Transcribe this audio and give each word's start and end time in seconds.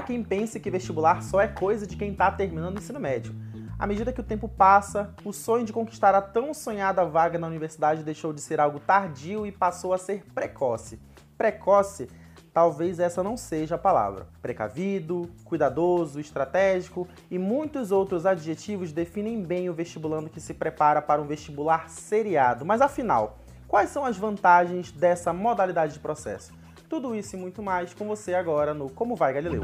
Há 0.00 0.02
quem 0.02 0.24
pense 0.24 0.58
que 0.58 0.70
vestibular 0.70 1.22
só 1.22 1.42
é 1.42 1.46
coisa 1.46 1.86
de 1.86 1.94
quem 1.94 2.12
está 2.12 2.30
terminando 2.30 2.76
o 2.76 2.78
ensino 2.78 2.98
médio. 2.98 3.34
À 3.78 3.86
medida 3.86 4.14
que 4.14 4.20
o 4.22 4.24
tempo 4.24 4.48
passa, 4.48 5.14
o 5.22 5.30
sonho 5.30 5.62
de 5.62 5.74
conquistar 5.74 6.14
a 6.14 6.22
tão 6.22 6.54
sonhada 6.54 7.04
vaga 7.04 7.38
na 7.38 7.46
universidade 7.46 8.02
deixou 8.02 8.32
de 8.32 8.40
ser 8.40 8.60
algo 8.60 8.80
tardio 8.80 9.46
e 9.46 9.52
passou 9.52 9.92
a 9.92 9.98
ser 9.98 10.24
precoce. 10.34 10.98
Precoce, 11.36 12.08
talvez 12.50 12.98
essa 12.98 13.22
não 13.22 13.36
seja 13.36 13.74
a 13.74 13.78
palavra. 13.78 14.26
Precavido, 14.40 15.28
cuidadoso, 15.44 16.18
estratégico 16.18 17.06
e 17.30 17.38
muitos 17.38 17.92
outros 17.92 18.24
adjetivos 18.24 18.92
definem 18.92 19.42
bem 19.42 19.68
o 19.68 19.74
vestibulando 19.74 20.30
que 20.30 20.40
se 20.40 20.54
prepara 20.54 21.02
para 21.02 21.20
um 21.20 21.26
vestibular 21.26 21.90
seriado. 21.90 22.64
Mas 22.64 22.80
afinal, 22.80 23.38
quais 23.68 23.90
são 23.90 24.06
as 24.06 24.16
vantagens 24.16 24.90
dessa 24.92 25.30
modalidade 25.30 25.92
de 25.92 26.00
processo? 26.00 26.58
Tudo 26.90 27.14
isso 27.14 27.36
e 27.36 27.38
muito 27.38 27.62
mais 27.62 27.94
com 27.94 28.04
você 28.08 28.34
agora 28.34 28.74
no 28.74 28.90
Como 28.90 29.14
Vai 29.14 29.32
Galileu. 29.32 29.62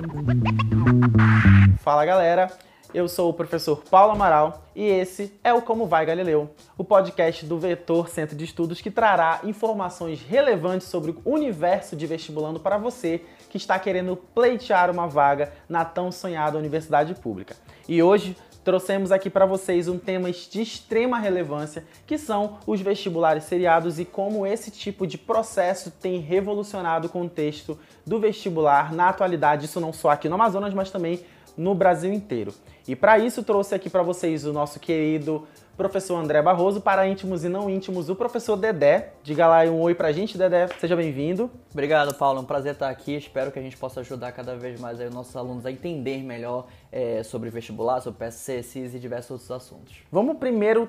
Fala 1.81 2.07
galera, 2.07 2.53
eu 2.95 3.09
sou 3.09 3.29
o 3.29 3.35
professor 3.35 3.83
Paulo 3.91 4.13
Amaral 4.13 4.63
e 4.77 4.85
esse 4.85 5.37
é 5.43 5.53
o 5.53 5.61
Como 5.61 5.89
Vai 5.89 6.07
Galileu, 6.07 6.49
o 6.79 6.85
podcast 6.85 7.45
do 7.45 7.59
Vetor 7.59 8.09
Centro 8.09 8.37
de 8.37 8.45
Estudos 8.45 8.81
que 8.81 8.93
trará 8.93 9.41
informações 9.43 10.23
relevantes 10.23 10.87
sobre 10.87 11.11
o 11.11 11.21
universo 11.25 11.97
de 11.97 12.07
vestibulando 12.07 12.61
para 12.61 12.79
você 12.79 13.21
que 13.51 13.57
está 13.57 13.77
querendo 13.77 14.15
pleitear 14.15 14.89
uma 14.89 15.09
vaga 15.09 15.53
na 15.69 15.85
tão 15.85 16.13
sonhada 16.13 16.57
universidade 16.57 17.13
pública. 17.17 17.57
E 17.89 18.01
hoje 18.05 18.37
trouxemos 18.67 19.13
aqui 19.13 19.31
para 19.31 19.47
vocês 19.47 19.87
um 19.87 19.97
tema 19.97 20.29
de 20.33 20.61
extrema 20.61 21.21
relevância, 21.21 21.85
que 22.05 22.19
são 22.19 22.59
os 22.67 22.81
vestibulares 22.81 23.45
seriados 23.45 24.01
e 24.01 24.05
como 24.05 24.45
esse 24.45 24.73
tipo 24.73 25.07
de 25.07 25.17
processo 25.17 25.89
tem 25.89 26.19
revolucionado 26.19 27.07
o 27.07 27.09
contexto 27.09 27.79
do 28.05 28.19
vestibular 28.19 28.93
na 28.93 29.09
atualidade, 29.09 29.67
isso 29.67 29.79
não 29.79 29.93
só 29.93 30.11
aqui 30.11 30.29
no 30.29 30.35
Amazonas, 30.35 30.75
mas 30.75 30.91
também 30.91 31.21
no 31.57 31.77
Brasil 31.77 32.13
inteiro. 32.13 32.53
E 32.89 32.97
para 32.97 33.21
isso 33.21 33.41
trouxe 33.45 33.73
aqui 33.73 33.89
para 33.89 34.03
vocês 34.03 34.45
o 34.45 34.53
nosso 34.53 34.81
querido 34.81 35.47
professor 35.77 36.17
André 36.17 36.41
Barroso, 36.41 36.81
para 36.81 37.07
íntimos 37.07 37.45
e 37.45 37.49
não 37.49 37.69
íntimos, 37.69 38.09
o 38.09 38.17
professor 38.17 38.57
Dedé. 38.57 39.13
Diga 39.23 39.47
lá 39.47 39.63
um 39.65 39.81
oi 39.81 39.95
pra 39.95 40.11
gente, 40.11 40.39
Dedé. 40.39 40.69
Seja 40.79 40.97
bem-vindo. 40.97 41.51
Obrigado, 41.71 42.15
Paulo. 42.15 42.39
É 42.39 42.43
um 42.43 42.47
prazer 42.47 42.73
estar 42.73 42.89
aqui. 42.89 43.15
Espero 43.15 43.53
que 43.53 43.59
a 43.59 43.63
gente 43.63 43.77
possa 43.77 44.01
ajudar 44.01 44.33
cada 44.33 44.57
vez 44.57 44.81
mais 44.81 44.99
os 44.99 45.15
nossos 45.15 45.37
alunos 45.37 45.67
a 45.67 45.71
entender 45.71 46.23
melhor 46.23 46.67
é, 46.91 47.23
sobre 47.23 47.51
vestibular, 47.51 48.01
sobre 48.01 48.19
PSC, 48.19 48.63
CIS 48.63 48.95
e 48.95 48.99
diversos 48.99 49.31
outros 49.33 49.51
assuntos. 49.51 49.97
Vamos 50.11 50.39
primeiro 50.39 50.89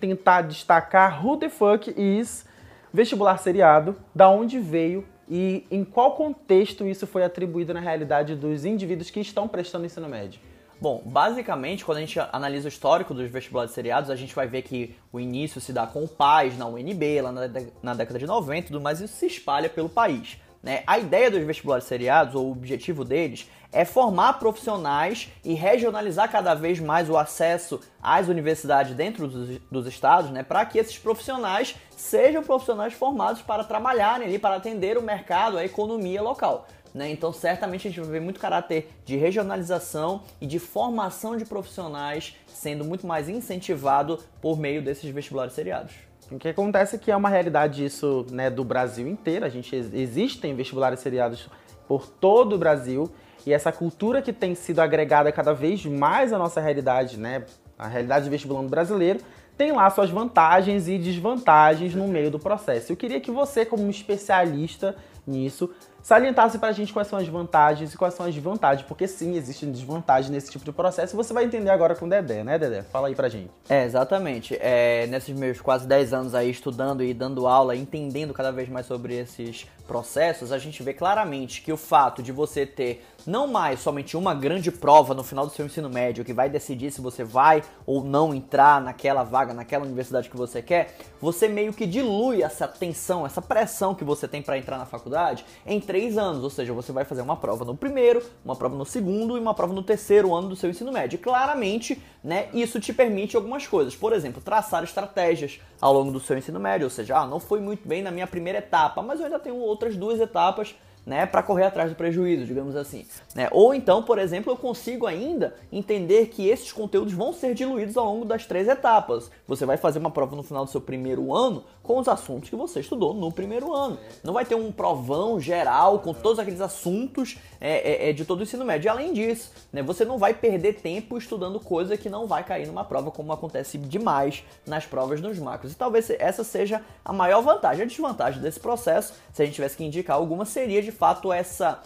tentar 0.00 0.42
destacar 0.42 1.24
who 1.24 1.36
the 1.36 1.48
fuck 1.48 1.92
is 1.96 2.46
vestibular 2.92 3.36
seriado, 3.38 3.96
da 4.14 4.30
onde 4.30 4.58
veio 4.58 5.04
e 5.28 5.66
em 5.70 5.84
qual 5.84 6.12
contexto 6.12 6.86
isso 6.86 7.06
foi 7.06 7.22
atribuído 7.22 7.74
na 7.74 7.80
realidade 7.80 8.34
dos 8.34 8.64
indivíduos 8.64 9.10
que 9.10 9.20
estão 9.20 9.46
prestando 9.46 9.84
ensino 9.84 10.08
médio. 10.08 10.40
Bom, 10.80 11.02
basicamente, 11.04 11.84
quando 11.84 11.98
a 11.98 12.00
gente 12.00 12.20
analisa 12.32 12.66
o 12.66 12.68
histórico 12.68 13.12
dos 13.12 13.28
vestibulares 13.28 13.72
seriados, 13.72 14.10
a 14.10 14.16
gente 14.16 14.32
vai 14.32 14.46
ver 14.46 14.62
que 14.62 14.94
o 15.12 15.18
início 15.18 15.60
se 15.60 15.72
dá 15.72 15.86
com 15.86 16.04
o 16.04 16.08
PAS 16.08 16.56
na 16.56 16.66
UNB, 16.66 17.20
lá 17.20 17.32
na, 17.32 17.42
na 17.82 17.94
década 17.94 18.18
de 18.18 18.26
90 18.26 18.58
e 18.58 18.62
tudo 18.68 18.80
mais, 18.80 19.00
isso 19.00 19.16
se 19.16 19.26
espalha 19.26 19.68
pelo 19.68 19.88
país. 19.88 20.38
Né? 20.62 20.82
A 20.86 20.98
ideia 20.98 21.30
dos 21.30 21.42
vestibulares 21.42 21.84
seriados, 21.84 22.34
ou 22.34 22.46
o 22.46 22.52
objetivo 22.52 23.04
deles, 23.04 23.48
é 23.70 23.84
formar 23.84 24.34
profissionais 24.34 25.28
e 25.44 25.52
regionalizar 25.52 26.30
cada 26.30 26.54
vez 26.54 26.80
mais 26.80 27.10
o 27.10 27.16
acesso 27.16 27.80
às 28.02 28.28
universidades 28.28 28.94
dentro 28.94 29.28
dos, 29.28 29.58
dos 29.70 29.86
estados, 29.86 30.30
né, 30.30 30.42
para 30.42 30.64
que 30.64 30.78
esses 30.78 30.96
profissionais 30.96 31.76
sejam 31.94 32.42
profissionais 32.42 32.94
formados 32.94 33.42
para 33.42 33.64
trabalharem 33.64 34.26
ali, 34.26 34.38
para 34.38 34.56
atender 34.56 34.96
o 34.96 35.02
mercado, 35.02 35.58
a 35.58 35.64
economia 35.64 36.22
local. 36.22 36.66
Né? 36.98 37.12
Então, 37.12 37.32
certamente 37.32 37.86
a 37.86 37.90
gente 37.92 38.00
vai 38.00 38.10
ver 38.10 38.20
muito 38.20 38.40
caráter 38.40 38.90
de 39.04 39.16
regionalização 39.16 40.24
e 40.40 40.46
de 40.48 40.58
formação 40.58 41.36
de 41.36 41.44
profissionais 41.44 42.34
sendo 42.48 42.84
muito 42.84 43.06
mais 43.06 43.28
incentivado 43.28 44.18
por 44.42 44.58
meio 44.58 44.82
desses 44.82 45.08
vestibulares 45.08 45.52
seriados. 45.52 45.94
O 46.28 46.38
que 46.38 46.48
acontece 46.48 46.96
é 46.96 46.98
que 46.98 47.12
é 47.12 47.16
uma 47.16 47.28
realidade 47.28 47.84
isso 47.84 48.26
né, 48.32 48.50
do 48.50 48.64
Brasil 48.64 49.06
inteiro. 49.06 49.44
A 49.44 49.48
gente 49.48 49.76
existem 49.76 50.56
vestibulares 50.56 50.98
seriados 50.98 51.48
por 51.86 52.08
todo 52.08 52.54
o 52.54 52.58
Brasil 52.58 53.08
e 53.46 53.52
essa 53.52 53.70
cultura 53.70 54.20
que 54.20 54.32
tem 54.32 54.56
sido 54.56 54.80
agregada 54.80 55.30
cada 55.30 55.54
vez 55.54 55.86
mais 55.86 56.32
à 56.32 56.38
nossa 56.38 56.60
realidade, 56.60 57.16
né, 57.16 57.46
a 57.78 57.86
realidade 57.86 58.24
do 58.24 58.30
vestibulando 58.32 58.68
brasileiro, 58.68 59.20
tem 59.56 59.70
lá 59.70 59.88
suas 59.88 60.10
vantagens 60.10 60.88
e 60.88 60.98
desvantagens 60.98 61.94
no 61.94 62.08
meio 62.08 62.28
do 62.28 62.40
processo. 62.40 62.90
Eu 62.90 62.96
queria 62.96 63.20
que 63.20 63.30
você, 63.30 63.64
como 63.64 63.88
especialista 63.88 64.96
nisso, 65.26 65.70
salientasse 66.02 66.58
pra 66.58 66.72
gente 66.72 66.92
quais 66.92 67.08
são 67.08 67.18
as 67.18 67.28
vantagens 67.28 67.92
e 67.92 67.96
quais 67.96 68.14
são 68.14 68.26
as 68.26 68.34
desvantagens, 68.34 68.86
porque 68.86 69.06
sim, 69.06 69.36
existem 69.36 69.70
desvantagens 69.70 70.30
nesse 70.30 70.50
tipo 70.50 70.64
de 70.64 70.72
processo 70.72 71.16
você 71.16 71.32
vai 71.34 71.44
entender 71.44 71.70
agora 71.70 71.94
com 71.94 72.06
o 72.06 72.08
Dedé, 72.08 72.44
né, 72.44 72.58
Dedé? 72.58 72.82
Fala 72.82 73.08
aí 73.08 73.14
pra 73.14 73.28
gente. 73.28 73.50
É, 73.68 73.84
exatamente. 73.84 74.56
É, 74.60 75.06
nesses 75.08 75.36
meus 75.36 75.60
quase 75.60 75.86
10 75.86 76.12
anos 76.12 76.34
aí 76.34 76.50
estudando 76.50 77.02
e 77.02 77.12
dando 77.12 77.46
aula, 77.46 77.74
entendendo 77.74 78.32
cada 78.32 78.52
vez 78.52 78.68
mais 78.68 78.86
sobre 78.86 79.16
esses 79.16 79.66
processos, 79.86 80.52
a 80.52 80.58
gente 80.58 80.82
vê 80.82 80.92
claramente 80.92 81.62
que 81.62 81.72
o 81.72 81.76
fato 81.76 82.22
de 82.22 82.30
você 82.30 82.66
ter 82.66 83.04
não 83.26 83.46
mais 83.46 83.80
somente 83.80 84.16
uma 84.16 84.34
grande 84.34 84.70
prova 84.70 85.14
no 85.14 85.24
final 85.24 85.46
do 85.46 85.52
seu 85.52 85.66
ensino 85.66 85.88
médio 85.88 86.24
que 86.24 86.32
vai 86.32 86.48
decidir 86.48 86.90
se 86.90 87.00
você 87.00 87.24
vai 87.24 87.62
ou 87.86 88.04
não 88.04 88.34
entrar 88.34 88.80
naquela 88.80 89.24
vaga, 89.24 89.52
naquela 89.52 89.84
universidade 89.84 90.30
que 90.30 90.36
você 90.36 90.62
quer, 90.62 90.96
você 91.20 91.48
meio 91.48 91.72
que 91.72 91.86
dilui 91.86 92.42
essa 92.42 92.68
tensão, 92.68 93.26
essa 93.26 93.42
pressão 93.42 93.94
que 93.94 94.04
você 94.04 94.28
tem 94.28 94.42
para 94.42 94.58
entrar 94.58 94.78
na 94.78 94.86
faculdade 94.86 95.44
em 95.66 95.80
três 95.88 96.18
anos, 96.18 96.44
ou 96.44 96.50
seja, 96.50 96.70
você 96.74 96.92
vai 96.92 97.02
fazer 97.02 97.22
uma 97.22 97.34
prova 97.34 97.64
no 97.64 97.74
primeiro, 97.74 98.22
uma 98.44 98.54
prova 98.54 98.76
no 98.76 98.84
segundo 98.84 99.38
e 99.38 99.40
uma 99.40 99.54
prova 99.54 99.72
no 99.72 99.82
terceiro 99.82 100.34
ano 100.34 100.50
do 100.50 100.54
seu 100.54 100.68
ensino 100.68 100.92
médio. 100.92 101.16
E 101.16 101.18
claramente, 101.18 101.98
né, 102.22 102.50
isso 102.52 102.78
te 102.78 102.92
permite 102.92 103.36
algumas 103.36 103.66
coisas, 103.66 103.96
por 103.96 104.12
exemplo, 104.12 104.42
traçar 104.42 104.84
estratégias 104.84 105.58
ao 105.80 105.94
longo 105.94 106.12
do 106.12 106.20
seu 106.20 106.36
ensino 106.36 106.60
médio, 106.60 106.84
ou 106.84 106.90
seja, 106.90 107.16
ah, 107.16 107.26
não 107.26 107.40
foi 107.40 107.58
muito 107.60 107.88
bem 107.88 108.02
na 108.02 108.10
minha 108.10 108.26
primeira 108.26 108.58
etapa, 108.58 109.00
mas 109.00 109.18
eu 109.18 109.24
ainda 109.24 109.38
tenho 109.38 109.56
outras 109.56 109.96
duas 109.96 110.20
etapas 110.20 110.74
né, 111.08 111.24
para 111.24 111.42
correr 111.42 111.64
atrás 111.64 111.88
do 111.90 111.96
prejuízo, 111.96 112.44
digamos 112.44 112.76
assim. 112.76 113.06
Né? 113.34 113.48
Ou 113.50 113.72
então, 113.72 114.02
por 114.02 114.18
exemplo, 114.18 114.52
eu 114.52 114.56
consigo 114.58 115.06
ainda 115.06 115.54
entender 115.72 116.26
que 116.26 116.46
esses 116.46 116.70
conteúdos 116.70 117.14
vão 117.14 117.32
ser 117.32 117.54
diluídos 117.54 117.96
ao 117.96 118.04
longo 118.04 118.26
das 118.26 118.44
três 118.44 118.68
etapas. 118.68 119.30
Você 119.46 119.64
vai 119.64 119.78
fazer 119.78 119.98
uma 119.98 120.10
prova 120.10 120.36
no 120.36 120.42
final 120.42 120.66
do 120.66 120.70
seu 120.70 120.82
primeiro 120.82 121.34
ano 121.34 121.64
com 121.88 121.98
os 121.98 122.06
assuntos 122.06 122.50
que 122.50 122.54
você 122.54 122.80
estudou 122.80 123.14
no 123.14 123.32
primeiro 123.32 123.74
ano. 123.74 123.98
Não 124.22 124.34
vai 124.34 124.44
ter 124.44 124.54
um 124.54 124.70
provão 124.70 125.40
geral 125.40 126.00
com 126.00 126.12
todos 126.12 126.38
aqueles 126.38 126.60
assuntos 126.60 127.38
é, 127.58 128.08
é, 128.08 128.10
é 128.10 128.12
de 128.12 128.26
todo 128.26 128.40
o 128.40 128.42
ensino 128.42 128.62
médio. 128.62 128.88
E 128.88 128.90
além 128.90 129.14
disso, 129.14 129.50
né, 129.72 129.82
você 129.82 130.04
não 130.04 130.18
vai 130.18 130.34
perder 130.34 130.74
tempo 130.74 131.16
estudando 131.16 131.58
coisa 131.58 131.96
que 131.96 132.10
não 132.10 132.26
vai 132.26 132.44
cair 132.44 132.66
numa 132.66 132.84
prova, 132.84 133.10
como 133.10 133.32
acontece 133.32 133.78
demais 133.78 134.44
nas 134.66 134.84
provas 134.84 135.18
nos 135.22 135.38
macros. 135.38 135.72
E 135.72 135.76
talvez 135.76 136.10
essa 136.10 136.44
seja 136.44 136.82
a 137.02 137.10
maior 137.10 137.40
vantagem. 137.40 137.84
A 137.84 137.86
desvantagem 137.86 138.42
desse 138.42 138.60
processo, 138.60 139.14
se 139.32 139.42
a 139.42 139.46
gente 139.46 139.54
tivesse 139.54 139.78
que 139.78 139.84
indicar 139.84 140.16
alguma, 140.16 140.44
seria 140.44 140.82
de 140.82 140.92
fato 140.92 141.32
essa 141.32 141.82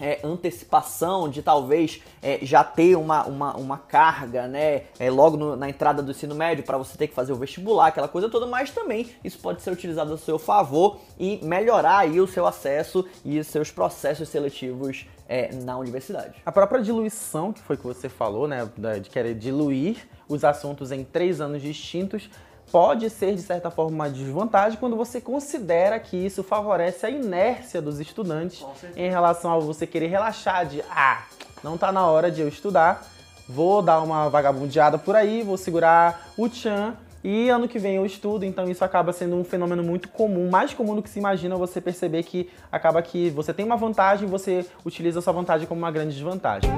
é, 0.00 0.20
antecipação 0.24 1.28
de 1.28 1.42
talvez 1.42 2.02
é, 2.22 2.38
já 2.42 2.64
ter 2.64 2.96
uma, 2.96 3.24
uma, 3.26 3.56
uma 3.56 3.78
carga, 3.78 4.46
né, 4.46 4.82
é, 4.98 5.10
logo 5.10 5.36
no, 5.36 5.56
na 5.56 5.68
entrada 5.68 6.02
do 6.02 6.10
ensino 6.10 6.34
médio 6.34 6.64
para 6.64 6.78
você 6.78 6.96
ter 6.96 7.08
que 7.08 7.14
fazer 7.14 7.32
o 7.32 7.36
vestibular, 7.36 7.88
aquela 7.88 8.08
coisa 8.08 8.28
toda, 8.28 8.46
mas 8.46 8.70
também 8.70 9.10
isso 9.22 9.38
pode 9.38 9.62
ser 9.62 9.70
utilizado 9.70 10.12
a 10.12 10.18
seu 10.18 10.38
favor 10.38 10.98
e 11.18 11.38
melhorar 11.44 11.98
aí 11.98 12.20
o 12.20 12.26
seu 12.26 12.46
acesso 12.46 13.06
e 13.24 13.38
os 13.38 13.46
seus 13.46 13.70
processos 13.70 14.28
seletivos 14.28 15.06
é, 15.28 15.54
na 15.54 15.78
universidade. 15.78 16.34
A 16.44 16.52
própria 16.52 16.82
diluição, 16.82 17.52
que 17.52 17.60
foi 17.60 17.76
que 17.76 17.84
você 17.84 18.08
falou, 18.08 18.46
né, 18.46 18.68
de 19.00 19.08
querer 19.08 19.34
diluir 19.34 20.08
os 20.28 20.44
assuntos 20.44 20.92
em 20.92 21.04
três 21.04 21.40
anos 21.40 21.62
distintos, 21.62 22.28
pode 22.70 23.08
ser, 23.10 23.34
de 23.34 23.42
certa 23.42 23.70
forma, 23.70 23.92
uma 23.92 24.10
desvantagem 24.10 24.78
quando 24.78 24.96
você 24.96 25.20
considera 25.20 25.98
que 25.98 26.16
isso 26.16 26.42
favorece 26.42 27.06
a 27.06 27.10
inércia 27.10 27.80
dos 27.80 28.00
estudantes 28.00 28.64
em 28.96 29.08
relação 29.10 29.52
a 29.52 29.58
você 29.58 29.86
querer 29.86 30.08
relaxar 30.08 30.66
de 30.66 30.82
ah, 30.90 31.22
não 31.62 31.78
tá 31.78 31.92
na 31.92 32.06
hora 32.06 32.30
de 32.30 32.40
eu 32.40 32.48
estudar, 32.48 33.06
vou 33.48 33.82
dar 33.82 34.00
uma 34.00 34.28
vagabundeada 34.28 34.98
por 34.98 35.16
aí, 35.16 35.42
vou 35.42 35.56
segurar 35.56 36.28
o 36.36 36.48
tchan 36.48 36.94
e 37.22 37.48
ano 37.48 37.66
que 37.66 37.78
vem 37.78 37.96
eu 37.96 38.04
estudo, 38.04 38.44
então 38.44 38.68
isso 38.68 38.84
acaba 38.84 39.10
sendo 39.12 39.34
um 39.34 39.44
fenômeno 39.44 39.82
muito 39.82 40.10
comum, 40.10 40.50
mais 40.50 40.74
comum 40.74 40.94
do 40.94 41.02
que 41.02 41.08
se 41.08 41.18
imagina 41.18 41.56
você 41.56 41.80
perceber 41.80 42.22
que 42.22 42.50
acaba 42.70 43.00
que 43.00 43.30
você 43.30 43.54
tem 43.54 43.64
uma 43.64 43.76
vantagem 43.76 44.28
e 44.28 44.30
você 44.30 44.66
utiliza 44.84 45.20
essa 45.20 45.32
vantagem 45.32 45.66
como 45.66 45.80
uma 45.80 45.90
grande 45.90 46.12
desvantagem. 46.12 46.68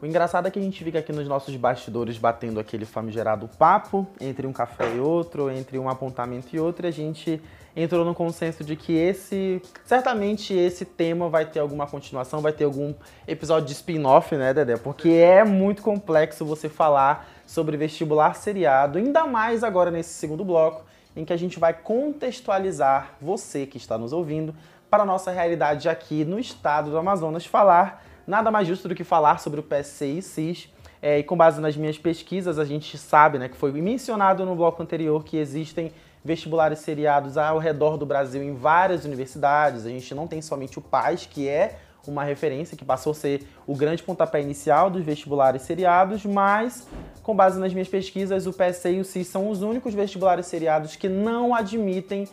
O 0.00 0.06
engraçado 0.06 0.46
é 0.46 0.50
que 0.50 0.60
a 0.60 0.62
gente 0.62 0.84
fica 0.84 1.00
aqui 1.00 1.12
nos 1.12 1.26
nossos 1.26 1.56
bastidores 1.56 2.16
batendo 2.16 2.60
aquele 2.60 2.84
famigerado 2.84 3.48
papo 3.58 4.06
entre 4.20 4.46
um 4.46 4.52
café 4.52 4.94
e 4.94 5.00
outro, 5.00 5.50
entre 5.50 5.76
um 5.76 5.88
apontamento 5.88 6.54
e 6.54 6.60
outro, 6.60 6.86
e 6.86 6.88
a 6.88 6.92
gente 6.92 7.42
entrou 7.74 8.04
no 8.04 8.14
consenso 8.14 8.62
de 8.62 8.76
que 8.76 8.96
esse, 8.96 9.60
certamente 9.84 10.54
esse 10.54 10.84
tema 10.84 11.28
vai 11.28 11.46
ter 11.46 11.58
alguma 11.58 11.84
continuação, 11.84 12.40
vai 12.40 12.52
ter 12.52 12.62
algum 12.62 12.94
episódio 13.26 13.66
de 13.66 13.72
spin-off, 13.72 14.36
né, 14.36 14.54
Dedé? 14.54 14.76
Porque 14.76 15.08
é 15.08 15.42
muito 15.42 15.82
complexo 15.82 16.44
você 16.44 16.68
falar 16.68 17.28
sobre 17.44 17.76
vestibular 17.76 18.34
seriado, 18.34 18.98
ainda 18.98 19.26
mais 19.26 19.64
agora 19.64 19.90
nesse 19.90 20.10
segundo 20.10 20.44
bloco, 20.44 20.84
em 21.16 21.24
que 21.24 21.32
a 21.32 21.36
gente 21.36 21.58
vai 21.58 21.74
contextualizar 21.74 23.14
você 23.20 23.66
que 23.66 23.78
está 23.78 23.98
nos 23.98 24.12
ouvindo 24.12 24.54
para 24.88 25.02
a 25.02 25.06
nossa 25.06 25.32
realidade 25.32 25.88
aqui 25.88 26.24
no 26.24 26.38
estado 26.38 26.88
do 26.92 26.98
Amazonas, 26.98 27.44
falar 27.44 28.04
nada 28.28 28.50
mais 28.50 28.68
justo 28.68 28.86
do 28.86 28.94
que 28.94 29.02
falar 29.02 29.40
sobre 29.40 29.58
o 29.58 29.62
PSC 29.62 30.06
e 30.06 30.22
CIS. 30.22 30.68
É, 31.00 31.18
e 31.18 31.22
com 31.22 31.36
base 31.36 31.60
nas 31.60 31.76
minhas 31.76 31.96
pesquisas, 31.96 32.58
a 32.58 32.64
gente 32.64 32.98
sabe 32.98 33.38
né, 33.38 33.48
que 33.48 33.56
foi 33.56 33.72
mencionado 33.72 34.44
no 34.44 34.54
bloco 34.54 34.82
anterior 34.82 35.24
que 35.24 35.36
existem 35.36 35.92
vestibulares 36.24 36.80
seriados 36.80 37.38
ao 37.38 37.58
redor 37.58 37.96
do 37.96 38.04
Brasil 38.04 38.42
em 38.42 38.54
várias 38.54 39.04
universidades. 39.04 39.86
A 39.86 39.88
gente 39.88 40.14
não 40.14 40.26
tem 40.26 40.42
somente 40.42 40.78
o 40.78 40.82
PAS, 40.82 41.24
que 41.24 41.48
é 41.48 41.78
uma 42.06 42.24
referência 42.24 42.76
que 42.76 42.84
passou 42.84 43.12
a 43.12 43.14
ser 43.14 43.46
o 43.66 43.74
grande 43.74 44.02
pontapé 44.02 44.40
inicial 44.40 44.90
dos 44.90 45.04
vestibulares 45.04 45.62
seriados, 45.62 46.24
mas 46.24 46.86
com 47.22 47.34
base 47.34 47.60
nas 47.60 47.72
minhas 47.72 47.88
pesquisas, 47.88 48.46
o 48.46 48.52
PSC 48.52 48.92
e 48.92 49.00
o 49.00 49.04
CIS 49.04 49.28
são 49.28 49.50
os 49.50 49.62
únicos 49.62 49.94
vestibulares 49.94 50.46
seriados 50.46 50.96
que 50.96 51.08
não 51.08 51.54
admitem 51.54 52.26